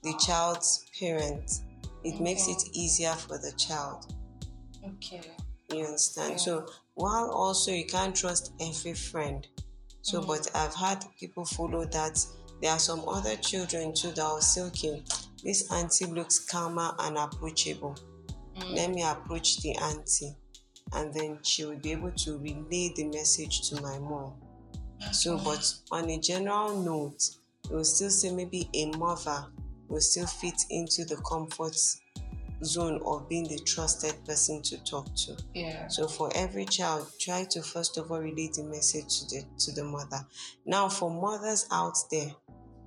[0.04, 1.62] the child's parent.
[2.04, 4.14] It makes it easier for the child.
[4.86, 5.22] Okay.
[5.72, 6.32] You understand?
[6.32, 6.38] Yeah.
[6.38, 9.48] So while also you can't trust every friend.
[10.02, 10.28] So Mhm.
[10.28, 12.26] but I've had people follow that.
[12.62, 15.04] There are some other children too that will say, okay,
[15.44, 17.96] this auntie looks calmer and approachable.
[18.56, 18.76] Mm.
[18.76, 20.36] Let me approach the auntie.
[20.94, 24.34] And then she will be able to relay the message to my mom.
[25.12, 27.38] So, but on a general note,
[27.70, 29.48] we will still say maybe a mother
[29.92, 31.76] will still fit into the comfort
[32.64, 35.38] zone of being the trusted person to talk to.
[35.54, 35.88] Yeah.
[35.88, 39.72] So for every child, try to first of all relay the message to the to
[39.74, 40.26] the mother.
[40.66, 42.32] Now for mothers out there,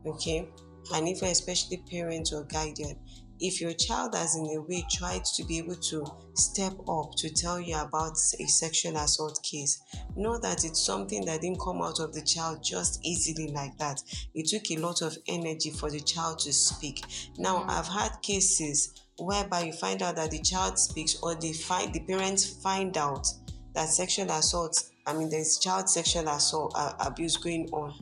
[0.06, 0.48] okay,
[0.94, 2.98] and even especially parents or guardian,
[3.40, 7.28] if your child has in a way tried to be able to step up to
[7.28, 9.82] tell you about a sexual assault case,
[10.16, 14.00] know that it's something that didn't come out of the child just easily like that.
[14.34, 17.04] It took a lot of energy for the child to speak.
[17.38, 17.64] Now.
[17.66, 22.00] I've had cases whereby you find out that the child speaks or they find the
[22.00, 23.26] parents find out
[23.74, 27.94] that sexual assault i mean there's child sexual assault uh, abuse going on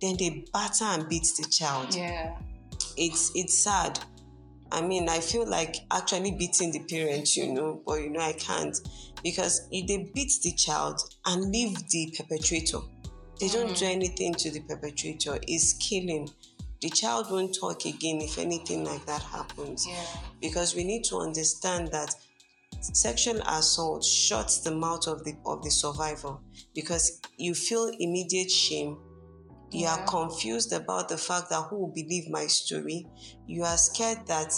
[0.00, 2.36] then they batter and beat the child Yeah.
[2.96, 3.98] it's it's sad
[4.74, 8.32] i mean i feel like actually beating the parents you know but you know i
[8.32, 8.76] can't
[9.22, 12.78] because if they beat the child and leave the perpetrator
[13.40, 13.78] they don't mm.
[13.78, 15.38] do anything to the perpetrator.
[15.46, 16.30] It's killing.
[16.80, 20.04] The child won't talk again if anything like that happens Yeah.
[20.40, 22.14] because we need to understand that
[22.80, 26.36] sexual assault shuts the mouth of the of the survivor
[26.74, 28.98] because you feel immediate shame
[29.70, 33.06] you are confused about the fact that who will believe my story
[33.46, 34.52] you are scared that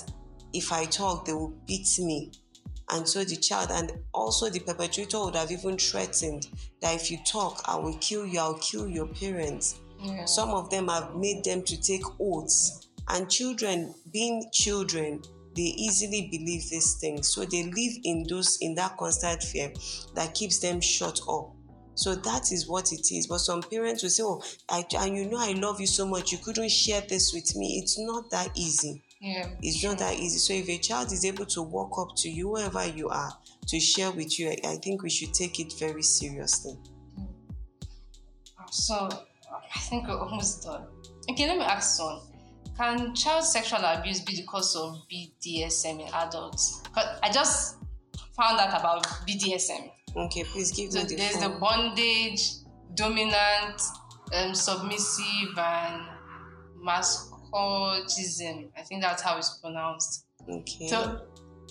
[0.52, 2.30] if i talk they will beat me
[2.90, 6.46] and so the child and also the perpetrator would have even threatened
[6.80, 10.26] that if you talk i will kill you i'll kill your parents Yeah.
[10.26, 12.88] some of them have made them to take oaths.
[13.08, 15.22] And children, being children,
[15.54, 17.32] they easily believe these things.
[17.32, 19.72] So they live in those in that constant fear
[20.14, 21.55] that keeps them shut up.
[21.96, 23.26] So that is what it is.
[23.26, 26.30] But some parents will say, Oh, I, and you know I love you so much,
[26.30, 27.80] you couldn't share this with me.
[27.82, 29.02] It's not that easy.
[29.20, 29.48] Yeah.
[29.62, 30.38] It's not that easy.
[30.38, 33.32] So if a child is able to walk up to you, wherever you are,
[33.68, 36.74] to share with you, I, I think we should take it very seriously.
[38.70, 39.08] So
[39.74, 40.86] I think we're almost done.
[41.30, 42.20] Okay, let me ask one.
[42.76, 46.82] Can child sexual abuse be the cause of BDSM in adults?
[46.92, 47.76] 'Cause I just
[48.36, 49.90] found out about BDSM.
[50.16, 52.50] Okay, please give So me the there's full- the bondage,
[52.94, 53.82] dominant,
[54.34, 56.02] um, submissive, and
[56.84, 58.68] masochism.
[58.76, 60.24] I think that's how it's pronounced.
[60.48, 60.88] Okay.
[60.88, 61.20] So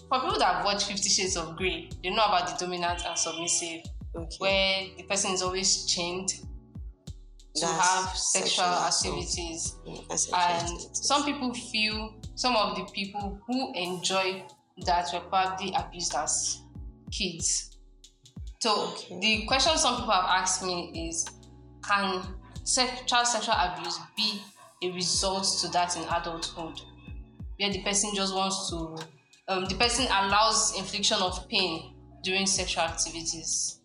[0.10, 3.18] for people that have watched Fifty Shades of Grey, they know about the dominant and
[3.18, 3.82] submissive,
[4.16, 4.36] okay.
[4.40, 9.16] where the person is always chained to That's have sexual, assault.
[9.18, 9.76] activities.
[9.88, 10.94] Mm, that's And interesting.
[10.94, 14.44] some people feel some of the people who enjoy
[14.86, 16.62] that were probably abused as
[17.12, 17.75] kids.
[18.66, 21.24] So the question some people have asked me is
[21.88, 22.24] can
[22.66, 24.42] child sexual abuse be
[24.82, 26.82] a result to that in adulthood?
[27.60, 28.98] Where the person just wants to
[29.50, 33.82] um, the person allows infliction of pain during sexual activities.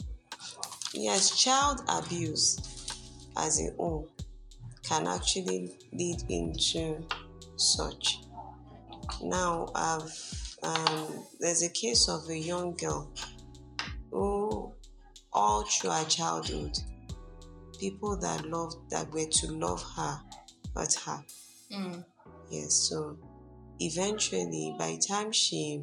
[0.95, 2.59] Yes, child abuse
[3.37, 4.09] as a whole
[4.83, 7.05] can actually lead into
[7.57, 8.21] such.
[9.23, 10.11] Now, I've,
[10.63, 13.13] um, there's a case of a young girl
[14.11, 14.73] who,
[15.33, 16.79] all through her childhood,
[17.79, 20.21] people that loved that were to love her
[20.77, 21.25] hurt her.
[21.73, 22.05] Mm.
[22.51, 23.17] Yes, so
[23.79, 25.83] eventually, by the time she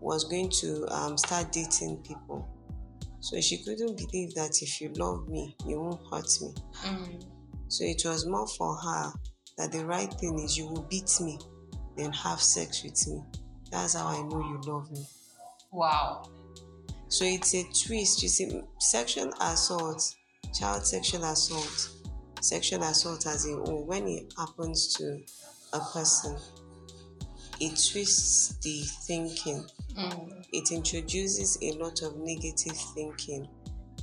[0.00, 2.48] was going to um, start dating people,
[3.20, 6.54] so she couldn't believe that if you love me, you won't hurt me.
[6.82, 7.24] Mm.
[7.68, 9.12] So it was more for her
[9.58, 11.38] that the right thing is you will beat me,
[11.96, 13.22] then have sex with me.
[13.70, 15.06] That's how I know you love me.
[15.70, 16.24] Wow.
[17.12, 18.22] So it's a twist.
[18.22, 20.14] You see, sexual assault,
[20.58, 21.90] child sexual assault,
[22.40, 25.20] sexual assault as a whole, when it happens to
[25.74, 26.38] a person,
[27.60, 29.62] it twists the thinking.
[29.94, 30.46] Mm.
[30.54, 33.46] It introduces a lot of negative thinking.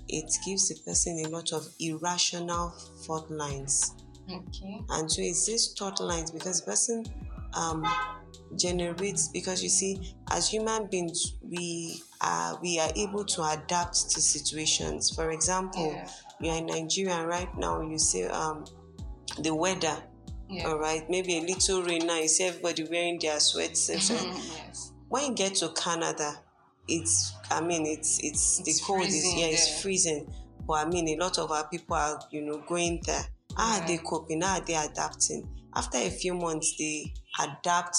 [0.07, 2.69] It gives the person a lot of irrational
[3.07, 3.95] thought lines.
[4.31, 4.81] Okay.
[4.89, 7.07] And so it's these thought lines because person
[7.55, 7.83] um,
[8.55, 14.21] generates because you see, as human beings, we are we are able to adapt to
[14.21, 15.09] situations.
[15.15, 16.09] For example, Yeah.
[16.41, 17.81] you are in Nigeria and right now.
[17.81, 18.65] You say um,
[19.39, 19.97] the weather.
[20.49, 20.67] Yeah.
[20.67, 22.17] All right, maybe a little rain now.
[22.17, 23.87] You see everybody wearing their sweats.
[23.89, 24.91] yes.
[25.07, 26.39] when you get to Canada,
[26.87, 29.53] it's I mean it's it's, It's the cold is yeah there.
[29.53, 30.27] it's freezing.
[30.67, 33.23] But I mean a lot of our people are you know going there.
[33.55, 33.87] How are Yeah.
[33.87, 34.41] they coping?
[34.41, 35.47] How are they adapting?
[35.75, 37.95] After a few months, they adapt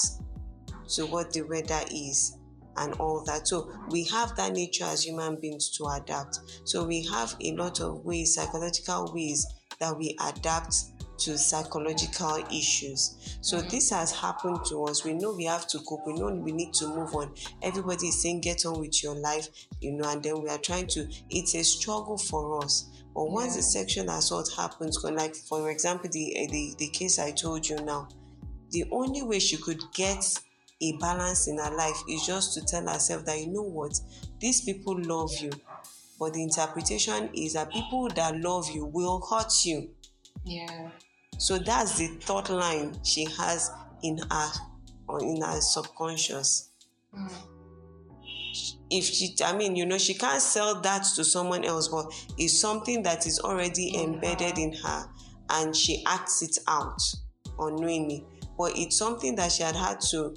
[0.89, 2.35] to what the weather is
[2.77, 3.47] and all that.
[3.47, 6.39] So we have that nature as human beings to adapt.
[6.63, 9.45] So we have a lot of ways, psychological ways
[9.79, 10.75] that we adapt
[11.19, 13.37] to psychological issues.
[13.41, 13.69] So mm-hmm.
[13.69, 15.03] this has happened to us.
[15.03, 16.05] We know we have to cope.
[16.07, 17.33] We know we need to move on.
[17.61, 19.47] Everybody is saying get on with your life,
[19.81, 21.07] you know, and then we are trying to.
[21.29, 22.89] It's a struggle for us.
[23.13, 23.67] But once the Yeah.
[23.81, 28.07] sexual assault happens, like for example, the the the case I told you now,
[28.71, 30.25] the only way she could get
[30.81, 33.99] a balance in her life is just to tell herself that you know what,
[34.39, 35.51] these people love you,
[36.19, 39.89] but the interpretation is that people that love you will hurt you.
[40.43, 40.89] Yeah.
[41.37, 43.71] So that's the thought line she has
[44.03, 44.51] in her
[45.07, 46.69] or in her subconscious.
[47.15, 47.31] Mm.
[48.89, 52.59] If she, I mean, you know, she can't sell that to someone else, but it's
[52.59, 54.63] something that is already In embedded her.
[54.63, 55.05] in her
[55.51, 57.01] and she acts it out
[57.59, 58.25] unknowingly.
[58.57, 60.35] But it's something that she had had to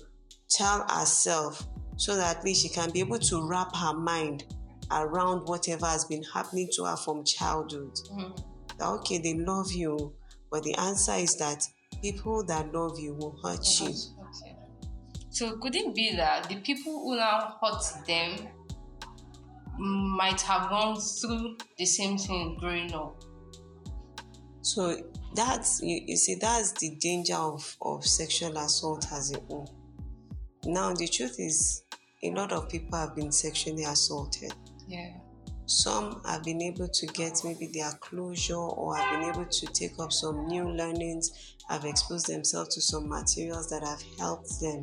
[0.57, 4.45] tell herself so that at least she can be able to wrap her mind
[4.90, 7.95] around whatever has been happening to her from childhood.
[8.12, 8.45] Mm.
[8.79, 10.12] that okay, they love you,
[10.51, 11.67] but the answer is that
[12.03, 13.88] people that love you will hurt you.
[13.88, 14.57] Okay.
[15.31, 18.49] So could it be that the people who now hurt them
[19.79, 23.21] might have gone through the same thing growing up?
[24.62, 24.97] So
[25.35, 29.84] that's you, you see that's the danger of, of sexual assault as a whole.
[30.67, 31.83] Now the truth is
[32.23, 34.52] a lot of people have been sexually assaulted.
[34.88, 35.12] Yeah.
[35.67, 39.98] Some have been able to get maybe their closure or have been able to take
[39.98, 44.81] up some new learnings, have exposed themselves to some materials that have helped them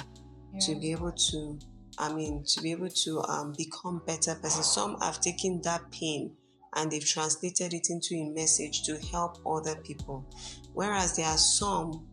[0.60, 1.58] to be able to
[1.98, 6.32] i mean to be able to um, become better persons some have taken that pain
[6.76, 10.26] and they've translated it into a message to help other people
[10.74, 12.06] whereas there are some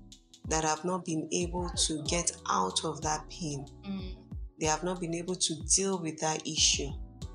[0.49, 4.17] that have not been able to get out of that pain Mm.
[4.61, 6.91] they have not been able to deal with that issue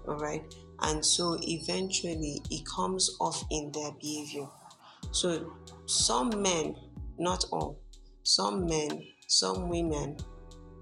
[0.07, 0.43] all right
[0.81, 4.47] and so eventually it comes off in their behavior
[5.11, 5.53] so
[5.85, 6.75] some men
[7.17, 7.79] not all
[8.23, 10.17] some men some women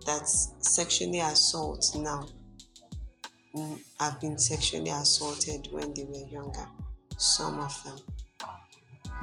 [0.06, 2.26] that sexually assault now
[3.56, 6.66] mm, have been sexually assaulted when they were younger.
[7.18, 7.98] Some of them.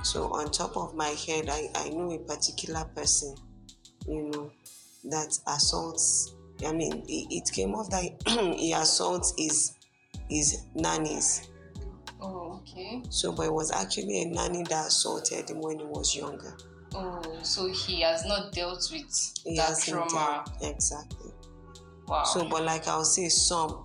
[0.02, 3.34] So on top of my head, I, I know a particular person,
[4.06, 4.50] you know,
[5.04, 6.34] that assaults.
[6.66, 8.10] I mean, it, it came off that
[8.58, 9.74] he assaults his
[10.28, 11.48] his nannies.
[12.20, 13.02] Oh, okay.
[13.10, 16.56] So, but it was actually a nanny that assaulted him when he was younger.
[16.94, 20.44] Oh, so he has not dealt with He that hasn't trauma.
[20.60, 21.30] dealt- exactly.
[22.06, 22.24] Wow.
[22.24, 23.84] So, but like I'll say, some,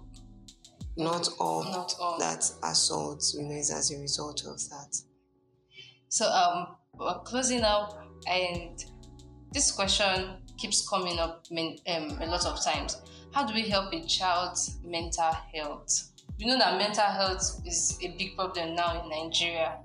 [0.97, 2.17] not all, Not all.
[2.19, 4.95] that assault, you know, is as a result of that.
[6.13, 8.85] So um, we're closing up, and
[9.51, 13.01] this question keeps coming up um, a lot of times.
[13.33, 16.11] How do we help a child's mental health?
[16.37, 19.79] We know that mental health is a big problem now in Nigeria.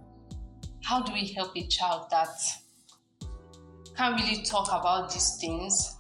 [0.85, 2.29] How do we help a child that
[3.97, 5.97] can't really talk about these things?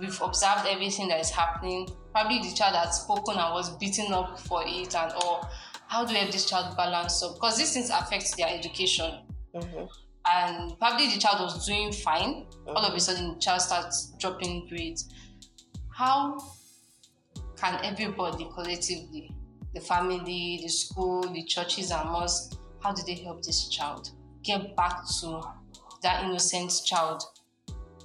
[0.00, 1.88] We've observed everything that is happening.
[2.12, 5.48] Probably the child had spoken and was beaten up for it and all.
[5.86, 7.34] How do we help this child balance up?
[7.34, 9.20] Because these things affect their education
[9.60, 9.84] Mm-hmm.
[10.26, 12.46] and probably the child was doing fine.
[12.66, 15.12] All of a sudden, the child starts dropping grades.
[15.90, 16.38] How
[17.56, 19.34] can everybody collectively,
[19.74, 24.10] the family, the school, the churches, and mosques, how do they help this child
[24.44, 25.42] get back to
[26.02, 27.22] that innocent child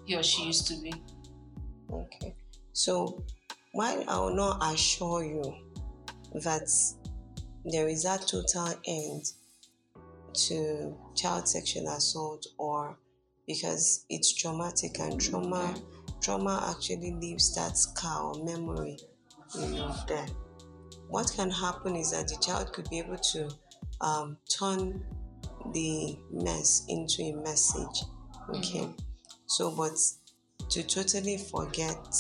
[0.05, 0.93] he or she used to be?
[1.91, 2.35] Okay.
[2.73, 3.23] So,
[3.73, 5.55] while I will not assure you
[6.33, 6.67] that
[7.65, 9.31] there is a total end
[10.33, 12.97] to child sexual assault or
[13.47, 15.75] because it's traumatic and trauma
[16.21, 18.97] trauma actually leaves that scar or memory
[19.55, 20.25] you know there.
[21.09, 23.49] What can happen is that the child could be able to
[24.01, 25.05] um, turn
[25.73, 28.03] the mess into a message
[28.49, 28.89] okay?
[29.45, 29.97] So but
[30.69, 32.15] to totally forget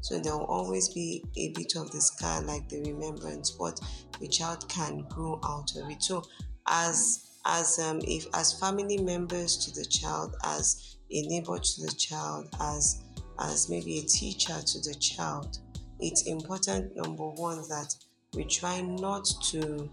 [0.00, 3.80] so there will always be a bit of the scar like the remembrance but
[4.20, 6.02] the child can grow out of it.
[6.02, 6.24] So
[6.66, 11.92] as as um if as family members to the child as a neighbor to the
[11.98, 13.02] child as
[13.40, 15.58] as maybe a teacher to the child
[16.00, 17.94] it's important number one that
[18.34, 19.90] we try not to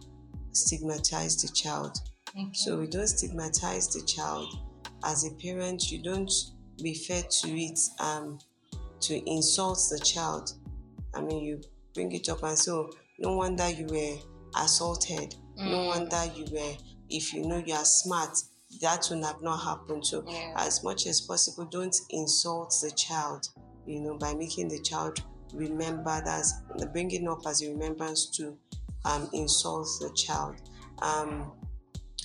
[0.53, 1.97] stigmatize the child
[2.29, 2.49] Okay.
[2.53, 4.55] so we don't stigmatize the child.
[5.03, 6.31] As a parent, you don't
[6.83, 8.37] refer to it um,
[9.01, 10.53] to insult the child.
[11.15, 11.59] I mean, you
[11.95, 14.17] bring it up and say, "Oh, no wonder you were
[14.61, 15.35] assaulted.
[15.57, 15.87] No Mm.
[15.87, 16.77] wonder you were,
[17.09, 18.37] if you know you are smart,
[18.81, 20.05] that would have not happened.
[20.05, 20.53] So, Yeah.
[20.57, 23.49] as much as possible, don't insult the child,
[23.85, 25.19] you know, by making the child
[25.53, 26.53] remember that's
[26.91, 28.55] bringing up as a remembrance to
[29.05, 30.55] um, insult the child.
[31.01, 31.51] Um,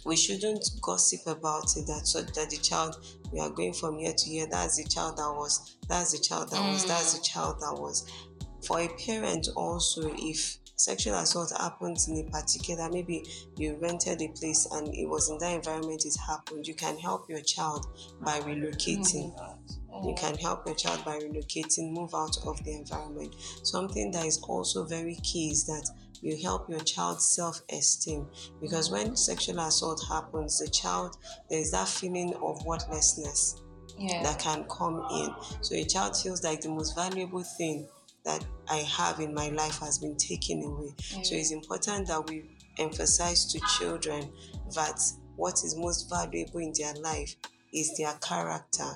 [0.05, 2.97] we shouldn't gossip about it that so that the child
[3.33, 6.51] we are going from year to year that's the child that was that's the child
[6.51, 8.05] that was that's the child that was
[8.67, 13.25] for a parent also if sexual assault happens in a particular maybe
[13.57, 17.29] you rented a place and it was in that environment it happened you can help
[17.29, 17.87] your child
[18.23, 19.33] by relocating
[20.03, 20.27] you mm-hmm.
[20.27, 23.35] can help your child by relocating, move out of the environment.
[23.63, 25.89] Something that is also very key is that
[26.21, 28.27] you help your child's self esteem
[28.61, 31.17] because when sexual assault happens, the child
[31.49, 33.63] there's that feeling of worthlessness
[33.99, 34.23] yeah.
[34.23, 35.31] that can come in.
[35.61, 37.87] So a child feels like the most valuable thing
[38.25, 40.95] that I have in my life has been taken away.
[40.99, 42.45] So it's important that we
[42.79, 44.33] emphasize to children
[44.75, 45.01] that
[45.37, 47.35] what is most valuable in their life
[47.73, 48.91] is their character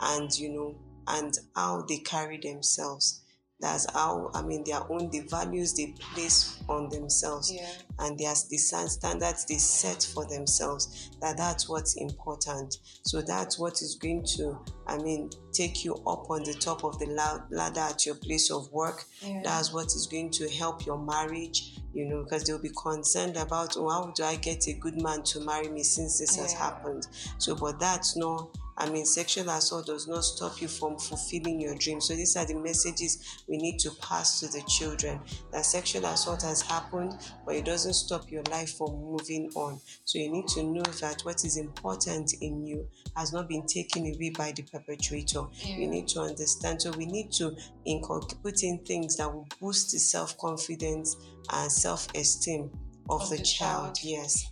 [0.00, 0.74] and you know
[1.08, 3.22] and how they carry themselves.
[3.60, 7.68] That's how I mean their own the values they place on themselves yeah.
[7.98, 13.58] and there's the stand- standards they set for themselves that that's what's important so that's
[13.58, 14.56] what is going to
[14.86, 17.06] i mean take you up on the top of the
[17.50, 19.40] ladder at your place of work Yeah.
[19.42, 23.76] that's what is going to help your marriage you know because they'll be concerned about
[23.76, 27.08] oh, how do i get a good man to marry me since this has happened
[27.38, 31.74] so but that's not I mean, sexual assault does not stop you from fulfilling your
[31.74, 32.08] dreams.
[32.08, 35.20] So these are the messages we need to pass to the children.
[35.52, 39.78] That sexual assault has happened, but it doesn't stop your life from moving on.
[40.04, 44.06] So you need to know that what is important in you has not been taken
[44.06, 45.42] away by the perpetrator.
[45.52, 45.76] Yeah.
[45.76, 46.80] You need to understand.
[46.80, 47.54] So we need to
[47.84, 51.16] inculcate put in things that will boost the self-confidence
[51.52, 52.70] and self-esteem
[53.10, 53.96] of, Of the, the child.
[53.96, 53.98] child.
[54.02, 54.46] Yes.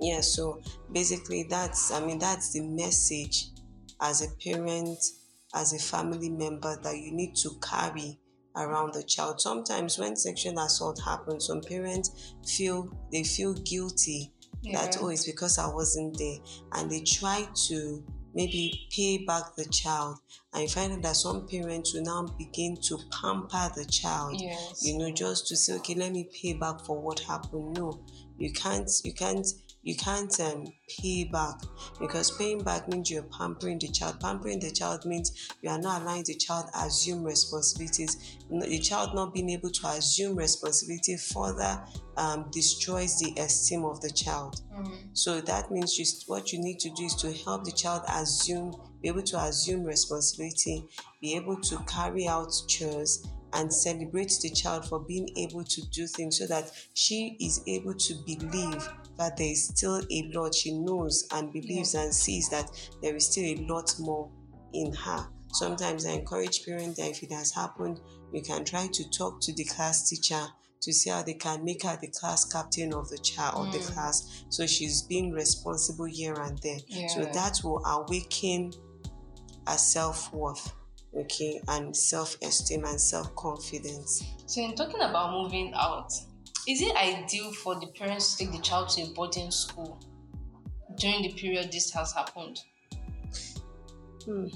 [0.00, 0.60] Yeah, so
[0.92, 3.46] basically that's I mean that's the message
[4.00, 4.98] as a parent,
[5.54, 8.18] as a family member that you need to carry
[8.56, 9.40] around the child.
[9.40, 14.32] Sometimes when sexual assault happens, some parents feel they feel guilty
[14.72, 16.38] that oh it's because I wasn't there
[16.72, 20.18] and they try to maybe pay back the child
[20.52, 24.84] and you find out that some parents will now begin to pamper the child Yes.
[24.86, 27.98] you know just to say okay let me pay back for what happened no
[28.38, 29.46] you can't you can't
[29.82, 31.54] you can't um, pay back
[31.98, 34.20] because paying back means you're pampering the child.
[34.20, 38.38] Pampering the child means you are not allowing the child assume responsibilities.
[38.50, 41.82] The child not being able to assume responsibility further
[42.16, 44.60] um, destroys the esteem of the child.
[44.76, 45.08] Mm.
[45.12, 48.74] so that means you, what you need to do is to help the child assume,
[49.02, 50.84] be able to assume responsibility,
[51.20, 56.06] be able to carry out chores, and celebrate the child for being able to do
[56.06, 58.88] things so that she is able to believe
[59.20, 62.70] that there is still a lot she knows and believes and sees that
[63.02, 64.30] there is still a lot more
[64.72, 65.28] in her.
[65.52, 68.00] Sometimes I encourage parents that if it has happened,
[68.32, 70.46] you can try to talk to the class teacher
[70.80, 73.78] to see how they can make her the class captain of the child of the
[73.80, 73.92] Mm.
[73.92, 74.44] class.
[74.48, 76.78] So she's being responsible here and there.
[77.08, 78.72] So that will awaken
[79.66, 80.72] her self-worth
[81.14, 84.22] okay and self-esteem and self-confidence.
[84.46, 86.10] So, in talking about moving out,
[86.70, 89.98] is it ideal for the parents to take the child to a boarding school
[90.96, 92.60] during the period this has happened?
[94.24, 94.46] Hmm.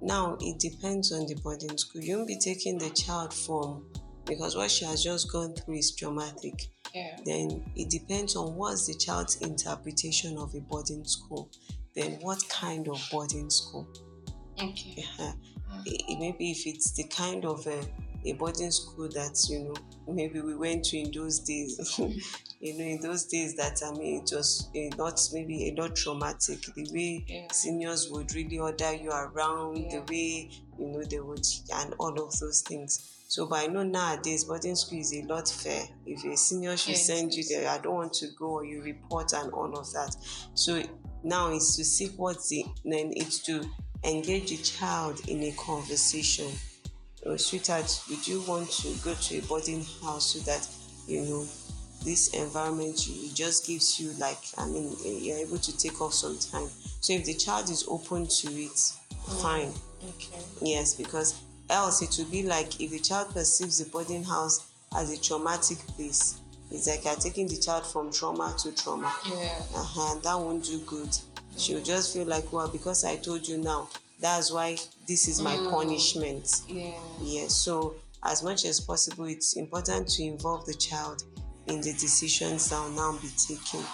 [0.00, 2.02] Now it depends on the boarding school.
[2.02, 3.86] You won't be taking the child from
[4.26, 6.66] because what she has just gone through is traumatic.
[6.94, 7.16] Yeah.
[7.24, 11.50] Then it depends on what's the child's interpretation of a boarding school.
[11.94, 13.88] Then what kind of boarding school?
[14.62, 15.04] Okay.
[15.18, 15.32] Uh,
[15.86, 17.80] i- maybe if it's the kind of a,
[18.24, 19.74] a boarding school that you know
[20.12, 22.00] maybe we went to in those days.
[22.58, 25.94] You know in those days that i mean it was a lot maybe a lot
[25.94, 27.52] traumatic the way Yeah.
[27.52, 30.00] seniors would really order you around Yeah.
[30.00, 33.24] the way you know they would and all of those things.
[33.28, 35.84] So but i know nowadays boarding school is a lot fair.
[36.06, 38.80] If a senior should Yes, send you there i don't want to go or you
[38.82, 40.16] report and all of that.
[40.54, 40.82] So
[41.22, 43.62] now it's to seek what's the then it's to
[44.02, 46.50] engage the child in a conversation
[47.26, 50.66] oh sweetheart would you want to go to a boarding house so that
[51.06, 51.46] you know
[52.04, 56.12] this environment it just gives you like i mean eh, you're able to take off
[56.12, 56.68] some time
[57.00, 58.78] so if the child is open to it
[59.40, 59.72] fine
[60.08, 60.38] Okay.
[60.60, 65.10] yes because else it will be like if the child perceives the boarding house as
[65.10, 66.38] a traumatic place
[66.70, 69.48] it's like you're taking the child from trauma to trauma Yeah.
[69.74, 71.08] uh-huh, that won't do good.
[71.56, 73.88] She'll just feel like, well, because I told you now,
[74.20, 75.70] that's why this is my Mm.
[75.70, 76.62] punishment.
[76.68, 76.98] Yeah.
[77.20, 77.54] Yes.
[77.54, 81.22] So as much as possible, it's important to involve the child
[81.66, 83.84] in the decisions that will now be taken.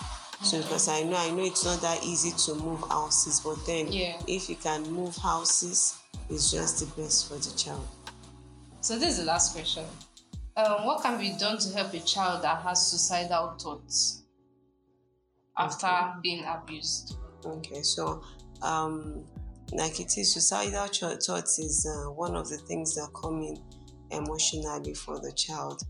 [0.42, 3.92] So because I know I know it's not that easy to move houses, but then
[3.92, 4.20] Yeah.
[4.26, 5.94] if you can move houses,
[6.28, 7.86] it's just the best for the child.
[8.80, 9.86] So this is the last question.
[10.56, 14.22] Um, what can be done to help a child that has suicidal thoughts
[15.56, 17.16] after being abused?
[17.44, 18.22] Okay, so
[18.60, 19.24] um,
[19.72, 23.56] like it is, suicidal thoughts is uh, one of the things that come in
[24.10, 25.82] emotionally for the child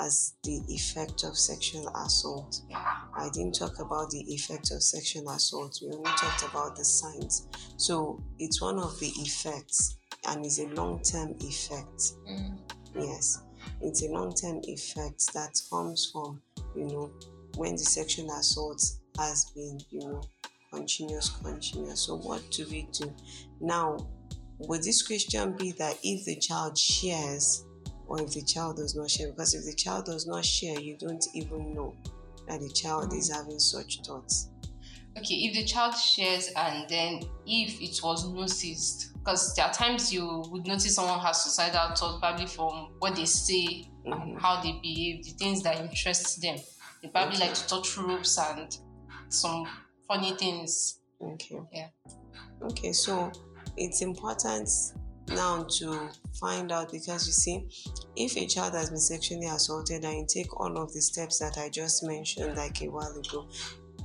[0.00, 2.60] as the effect of sexual assault.
[2.72, 5.78] I didn't talk about the effect of sexual assault.
[5.82, 7.48] We only talked about the signs.
[7.76, 12.12] So it's one of the effects, and it's a long-term effect.
[12.28, 12.58] Mm.
[12.94, 13.42] Yes,
[13.80, 16.40] it's a long-term effect that comes from
[16.76, 17.10] you know
[17.56, 18.82] when the sexual assault
[19.18, 20.22] has been you know
[20.72, 22.00] continuous, continuous.
[22.00, 23.14] So what do we do
[23.60, 23.98] now?
[24.60, 27.64] Would this question be that if the child shares
[28.06, 29.30] or if the child does not share?
[29.30, 31.94] Because if the child does not share, you don't even know
[32.48, 34.48] that the child is having such thoughts.
[35.16, 40.12] Okay, if the child shares and then if it was noticed, because there are times
[40.12, 44.40] you would notice someone has suicidal thoughts probably from what they say and Mhm.
[44.40, 46.58] how they behave, the things that interest them.
[47.02, 47.46] They probably Okay.
[47.46, 48.76] like to touch ropes and
[49.28, 49.68] some
[50.08, 51.00] funny things.
[51.22, 51.60] Okay.
[51.72, 51.88] Yeah.
[52.62, 53.30] Okay, so
[53.76, 54.68] it's important
[55.28, 57.68] now to find out because you see,
[58.16, 61.58] if a child has been sexually assaulted and you take all of the steps that
[61.58, 63.48] I just mentioned like a while ago,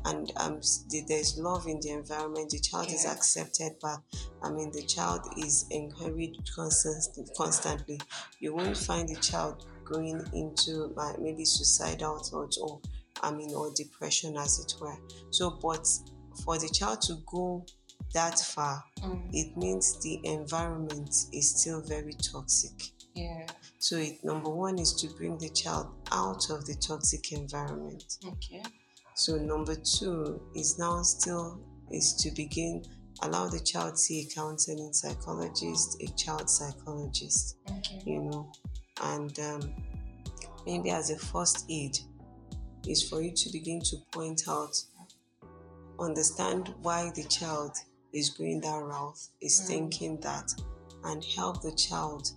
[0.05, 0.59] and um,
[1.07, 3.99] there's love in the environment, the child is accepted back.
[4.43, 7.23] I mean, the child is encouraged constantly.
[7.37, 8.01] Constantly,
[8.39, 12.81] you won't find the child going into like maybe suicidal thoughts or
[13.21, 14.97] I mean, or depression as it were.
[15.31, 15.87] So, but
[16.43, 17.65] for the child to go
[18.13, 22.71] that far, Mm, it means the environment is still very toxic.
[23.15, 23.45] yeah.
[23.79, 28.17] So, it, number one is to bring the child out of the toxic environment.
[28.25, 28.63] Okay.
[29.15, 31.59] So, number two is now still
[31.91, 32.83] is to begin
[33.21, 38.01] allow the child see a counseling psychologist, a child psychologist, Okay.
[38.05, 38.51] you know,
[39.03, 39.73] and um,
[40.65, 41.97] maybe as a first aid
[42.87, 44.75] is for you to begin to point out,
[45.99, 47.71] understand why the child
[48.13, 49.67] is going that route, is Mm.
[49.67, 50.51] thinking that,
[51.03, 52.31] and help the child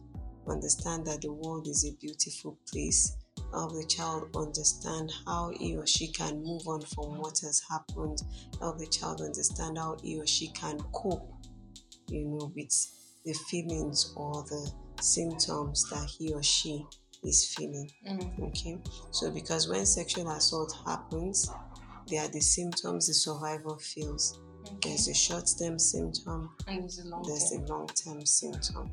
[0.47, 3.12] understand that the world is a beautiful place.
[3.53, 8.22] Help the child understand how he or she can move on from what has happened.
[8.61, 11.32] Help the child understand how he or she can cope,
[12.09, 12.74] you know, with
[13.24, 16.86] the feelings or the symptoms that he or she
[17.24, 17.90] is feeling.
[18.08, 18.48] Mm.
[18.48, 18.78] Okay,
[19.10, 21.50] so because when sexual assault happens,
[22.08, 24.38] there are the symptoms the survivor feels.
[24.64, 24.90] Okay.
[24.90, 27.66] There's a short term symptom, And there's a long there's a term.
[27.66, 28.90] long term symptom.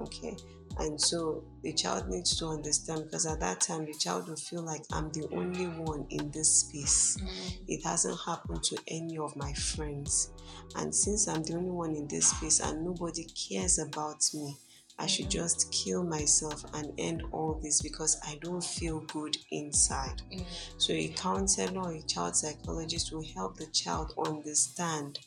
[0.00, 0.36] Okay,
[0.78, 4.62] and so the child needs to understand because at that time the child will feel
[4.62, 7.18] like I'm the only one in this space.
[7.22, 7.58] Mm.
[7.68, 10.30] It hasn't happened to any of my friends,
[10.76, 14.56] and since I'm the only one in this space and nobody cares about me,
[14.98, 20.22] I should just kill myself and end all this because I don't feel good inside.
[20.32, 20.44] Mm.
[20.78, 25.18] So a counselor or a child psychologist will help the child understand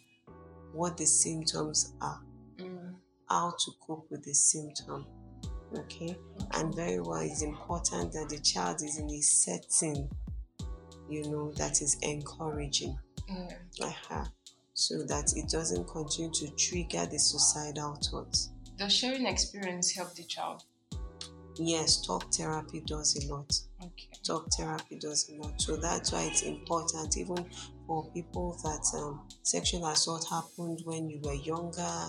[0.72, 2.22] what the symptoms are,
[2.57, 2.95] Mm.
[3.28, 5.05] how to cope with the symptom.
[5.78, 6.18] Okay,
[6.51, 10.09] and very well, it's important that the child is in a setting,
[11.09, 12.97] you know, that is encouraging,
[13.30, 13.51] Mm.
[13.82, 14.26] uh
[14.78, 18.49] so that it doesn't continue to trigger the suicidal thoughts.
[18.78, 20.63] Does sharing experience help the child?
[21.57, 23.57] Yes, talk therapy does a lot.
[23.82, 24.09] Okay.
[24.23, 25.61] talk therapy does a lot.
[25.61, 27.45] So that's why it's important, even
[27.88, 32.01] for people that um, sexual assault happened when you were younger.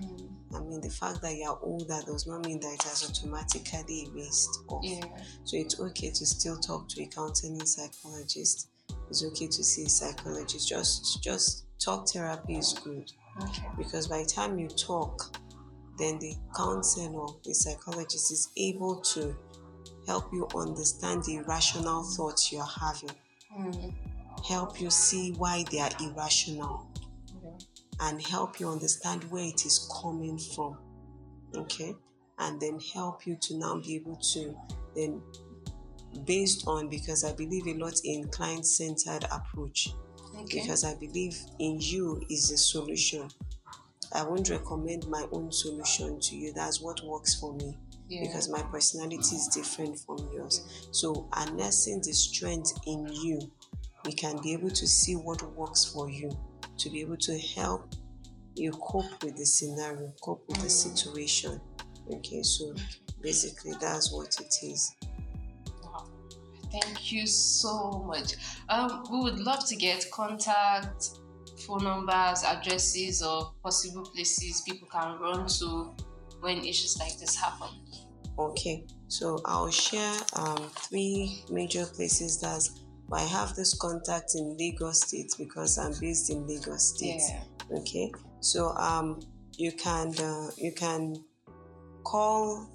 [0.00, 0.28] Mm.
[0.54, 4.60] I mean, the fact that you're older does not mean that it has automatically erased
[4.68, 4.82] off.
[4.84, 5.04] Yeah.
[5.44, 8.70] So it's okay to still talk to a counseling psychologist.
[9.10, 10.66] It's okay to see a psychologist.
[10.66, 13.68] Just, just talk therapy is good Okay.
[13.76, 15.36] because by the time you talk,
[15.98, 19.36] then the counselor, the psychologist is able to
[20.06, 23.10] help you understand the irrational thoughts you're having,
[23.56, 23.94] Mm.
[24.46, 26.86] help you see why they are irrational,
[27.42, 27.58] Yeah.
[28.00, 30.78] and help you understand where it is coming from.
[31.54, 31.94] Okay?
[32.38, 34.56] And then help you to now be able to
[34.94, 35.22] then
[36.24, 39.92] based on because I believe a lot in client centered approach
[40.34, 40.60] Okay.
[40.60, 43.28] because I believe in you is the solution.
[44.12, 46.52] I won't recommend my own solution to you.
[46.52, 47.76] That's what works for me
[48.08, 48.22] yeah.
[48.22, 50.88] because my personality is different from yours.
[50.92, 53.40] So, harnessing the strength in you,
[54.04, 56.30] we can be able to see what works for you
[56.78, 57.94] to be able to help
[58.54, 60.70] you cope with the scenario, cope with the Mm.
[60.70, 61.60] situation.
[62.10, 62.74] Okay, so
[63.20, 64.94] basically, that's what it is.
[66.70, 68.34] Thank you so much.
[68.68, 71.10] Um, we would love to get contact,
[71.68, 75.94] phone numbers, addresses, or possible places people can run to
[76.40, 77.68] when issues like this happen.
[78.38, 82.68] Okay, so I'll share um, three major places that
[83.12, 87.20] I have this contact in Lagos State because I'm based in Lagos State.
[87.28, 87.78] Yeah.
[87.78, 89.20] Okay, so um,
[89.56, 91.22] you can uh, you can
[92.04, 92.70] call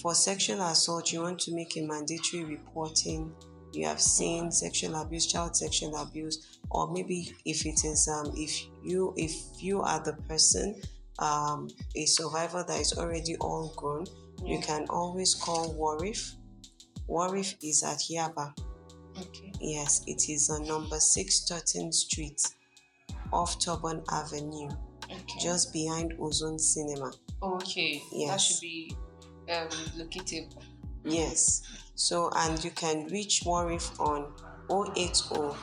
[0.00, 1.12] for sexual assault.
[1.12, 3.32] You want to make a mandatory reporting.
[3.72, 8.66] You have seen sexual abuse, child sexual abuse, or maybe if it is um, if
[8.82, 10.80] you if you are the person
[11.18, 14.04] um, a survivor that is already all grown,
[14.44, 16.34] you can always call Warif.
[17.08, 18.52] Warif is at Yaba.
[19.20, 19.52] Okay.
[19.60, 22.42] Yes, it is on number 6 13 Street
[23.32, 24.68] off Thorburn Avenue,
[25.04, 25.38] Okay.
[25.40, 27.12] just behind Ozone Cinema.
[27.42, 28.02] okay.
[28.12, 28.30] yes.
[28.30, 28.96] That should be
[29.52, 30.54] um, located.
[31.04, 31.62] Yes.
[31.94, 34.32] So, and you can reach Warif on
[34.96, 35.56] 080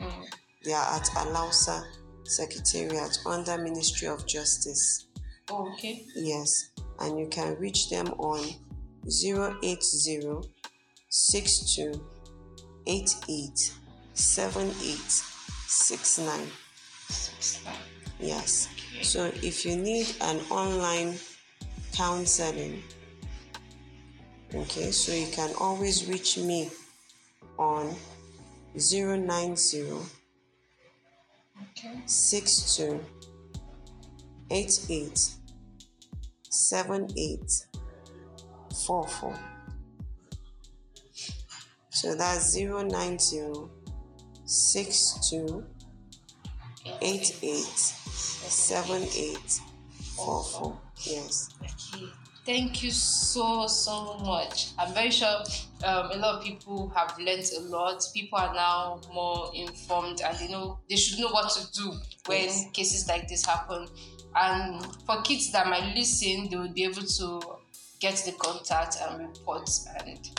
[0.00, 0.26] Mm.
[0.66, 1.84] They are at Alausa
[2.24, 5.06] Secretariat under Ministry of Justice.
[5.48, 6.04] Oh, Okay.
[6.16, 8.44] Yes, and you can reach them on
[9.06, 10.42] 080
[11.08, 12.04] 62
[12.84, 13.72] 88
[14.14, 14.98] 78
[15.68, 16.50] 69.
[17.08, 17.74] Six, nine.
[18.18, 18.68] Yes.
[19.02, 21.14] So if you need an online
[21.92, 22.82] counseling,
[24.52, 26.70] okay, so you can always reach me
[27.56, 27.94] on
[28.74, 30.15] 090
[31.62, 32.02] Okay.
[32.06, 33.00] 62
[34.50, 35.30] 88
[36.50, 37.66] 78
[38.86, 39.38] 44.
[41.90, 43.70] So that's 090
[44.44, 45.64] 62
[47.02, 49.60] 88 78
[50.16, 50.78] 44.
[51.04, 51.48] Yes.
[52.46, 54.68] Thank you so so much.
[54.78, 55.42] I'm very sure
[55.82, 58.00] um, a lot of people have learned a lot.
[58.14, 61.90] People are now more informed and they know they should know what to do
[62.26, 62.66] when Yes.
[62.72, 63.88] cases like this happen.
[64.36, 67.42] And for kids that might listen, they will be able to
[67.98, 69.68] get the contact and report.
[69.98, 70.30] And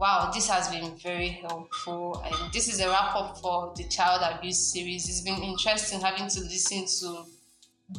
[0.00, 2.20] wow, this has been very helpful.
[2.24, 5.08] And this is a wrap up for the child abuse series.
[5.08, 7.24] It's been interesting having to listen to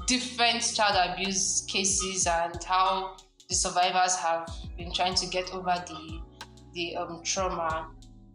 [0.08, 3.16] different child abuse cases and how
[3.50, 6.20] the survivors have been trying to get over the
[6.74, 7.88] the um, trauma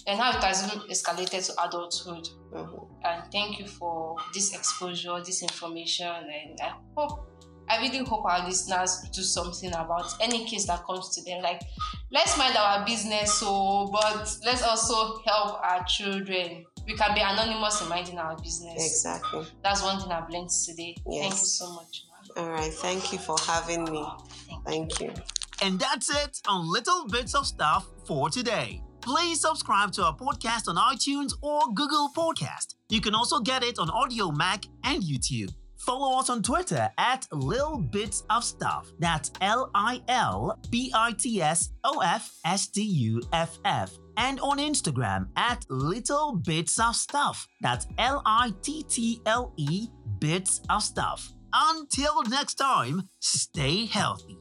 [0.07, 2.29] and how it has even escalated to adulthood.
[2.53, 2.89] Mhm.
[3.05, 7.31] And thank you for this exposure, this information, and I hope.
[7.67, 11.41] I really hope our listeners do something about any case that comes to them.
[11.43, 11.63] Like,
[12.11, 16.67] let's mind our business, so but let's also help our children.
[16.87, 18.85] We can be anonymous in minding our business.
[18.85, 19.47] Exactly.
[19.63, 20.95] That's one thing I've learned today.
[21.09, 21.23] Yes.
[21.23, 22.05] Thank you so much.
[22.37, 22.73] All right.
[22.73, 24.05] Thank you for having me.
[24.65, 25.13] Thank you.
[25.63, 28.83] And that's it on Little Bits of Stuff for today.
[29.01, 32.75] Please subscribe to our podcast on iTunes or Google Podcast.
[32.89, 35.53] You can also get it on Audiomack and YouTube.
[35.77, 38.91] Follow us on Twitter at Lil Bits of Stuff.
[38.99, 43.93] That's L I L B I T S O F S T U F F.
[44.17, 47.47] And on Instagram at Little Bits of Stuff.
[47.61, 49.89] That's L I T T L E
[50.19, 51.31] Bits of Stuff.
[51.53, 54.39] Until next time, stay healthy.